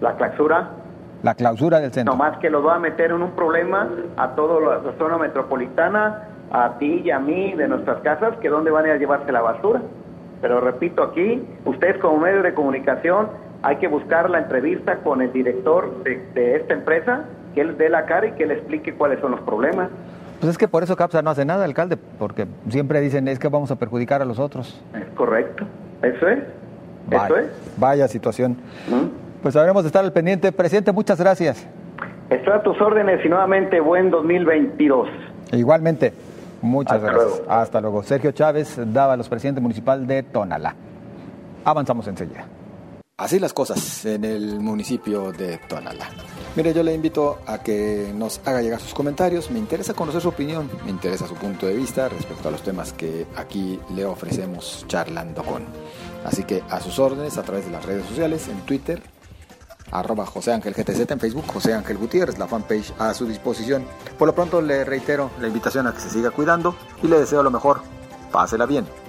La 0.00 0.16
clausura. 0.16 0.70
La 1.22 1.34
clausura 1.34 1.80
del 1.80 1.92
centro. 1.92 2.14
No 2.14 2.18
más 2.18 2.38
que 2.38 2.50
lo 2.50 2.62
va 2.62 2.76
a 2.76 2.78
meter 2.78 3.10
en 3.10 3.22
un 3.22 3.30
problema 3.32 3.88
a 4.16 4.28
toda 4.30 4.82
la 4.82 4.92
zona 4.98 5.18
metropolitana, 5.18 6.28
a 6.50 6.78
ti 6.78 7.02
y 7.04 7.10
a 7.10 7.18
mí 7.18 7.54
de 7.54 7.68
nuestras 7.68 8.00
casas, 8.02 8.36
que 8.38 8.48
dónde 8.48 8.70
van 8.70 8.84
a, 8.84 8.88
ir 8.88 8.94
a 8.94 8.98
llevarse 8.98 9.32
la 9.32 9.40
basura. 9.40 9.82
Pero 10.40 10.60
repito 10.60 11.02
aquí, 11.02 11.42
ustedes 11.64 11.98
como 11.98 12.18
medio 12.18 12.42
de 12.42 12.54
comunicación 12.54 13.28
hay 13.62 13.76
que 13.76 13.88
buscar 13.88 14.28
la 14.28 14.38
entrevista 14.38 14.96
con 14.98 15.22
el 15.22 15.32
director 15.32 16.02
de, 16.04 16.56
esta 16.56 16.74
empresa, 16.74 17.24
que 17.54 17.62
él 17.62 17.78
dé 17.78 17.88
la 17.88 18.04
cara 18.04 18.26
y 18.26 18.32
que 18.32 18.44
le 18.44 18.54
explique 18.54 18.92
cuáles 18.94 19.20
son 19.20 19.30
los 19.30 19.40
problemas. 19.40 19.88
Pues 20.38 20.50
es 20.50 20.58
que 20.58 20.68
por 20.68 20.82
eso 20.82 20.96
CAPSA 20.96 21.22
no 21.22 21.30
hace 21.30 21.46
nada, 21.46 21.64
alcalde, 21.64 21.96
porque 21.96 22.46
siempre 22.68 23.00
dicen 23.00 23.26
es 23.28 23.38
que 23.38 23.48
vamos 23.48 23.70
a 23.70 23.76
perjudicar 23.76 24.20
a 24.20 24.26
los 24.26 24.38
otros. 24.38 24.84
Es 24.94 25.06
correcto, 25.16 25.64
eso 26.02 26.28
es. 26.28 26.40
Vaya, 27.06 27.24
eso 27.24 27.36
es. 27.38 27.78
Vaya 27.78 28.08
situación. 28.08 28.52
¿Mm? 28.88 29.42
Pues 29.42 29.56
habremos 29.56 29.82
de 29.82 29.86
estar 29.86 30.04
al 30.04 30.12
pendiente. 30.12 30.52
Presidente, 30.52 30.92
muchas 30.92 31.18
gracias. 31.18 31.66
Estoy 32.28 32.52
a 32.52 32.62
tus 32.62 32.80
órdenes 32.80 33.24
y 33.24 33.28
nuevamente 33.28 33.80
buen 33.80 34.10
2022. 34.10 35.08
Igualmente. 35.58 36.12
Muchas 36.62 37.00
gracias. 37.00 37.42
Hasta 37.48 37.80
luego. 37.80 38.02
Sergio 38.02 38.32
Chávez, 38.32 38.78
daba 38.86 39.16
los 39.16 39.28
presidente 39.28 39.60
municipal 39.60 40.06
de 40.06 40.22
Tonalá. 40.22 40.74
Avanzamos 41.64 42.06
enseguida. 42.08 42.46
Así 43.16 43.38
las 43.38 43.52
cosas 43.52 44.04
en 44.06 44.24
el 44.24 44.60
municipio 44.60 45.30
de 45.30 45.58
Tonalá. 45.68 46.08
Mire, 46.56 46.72
yo 46.72 46.82
le 46.82 46.94
invito 46.94 47.38
a 47.46 47.58
que 47.58 48.12
nos 48.14 48.40
haga 48.44 48.62
llegar 48.62 48.80
sus 48.80 48.94
comentarios. 48.94 49.50
Me 49.50 49.58
interesa 49.58 49.94
conocer 49.94 50.20
su 50.20 50.28
opinión, 50.28 50.70
me 50.84 50.90
interesa 50.90 51.26
su 51.26 51.34
punto 51.34 51.66
de 51.66 51.74
vista 51.74 52.08
respecto 52.08 52.48
a 52.48 52.50
los 52.50 52.62
temas 52.62 52.92
que 52.92 53.26
aquí 53.36 53.78
le 53.94 54.04
ofrecemos 54.04 54.84
charlando 54.88 55.42
con. 55.42 55.64
Así 56.24 56.44
que 56.44 56.62
a 56.70 56.80
sus 56.80 56.98
órdenes 56.98 57.38
a 57.38 57.42
través 57.42 57.66
de 57.66 57.72
las 57.72 57.84
redes 57.84 58.06
sociales, 58.06 58.48
en 58.48 58.60
Twitter, 58.62 59.02
arroba 59.90 60.26
José 60.26 60.52
en 60.52 61.20
Facebook, 61.20 61.44
José 61.52 61.74
Ángel 61.74 61.98
Gutiérrez, 61.98 62.38
la 62.38 62.48
fanpage 62.48 62.92
a 62.98 63.14
su 63.14 63.26
disposición. 63.26 63.86
Por 64.18 64.26
lo 64.26 64.34
pronto 64.34 64.60
le 64.60 64.84
reitero 64.84 65.30
la 65.40 65.48
invitación 65.48 65.86
a 65.86 65.92
que 65.92 66.00
se 66.00 66.10
siga 66.10 66.30
cuidando 66.30 66.76
y 67.02 67.08
le 67.08 67.20
deseo 67.20 67.42
lo 67.42 67.50
mejor. 67.50 67.82
Pásela 68.32 68.66
bien. 68.66 69.03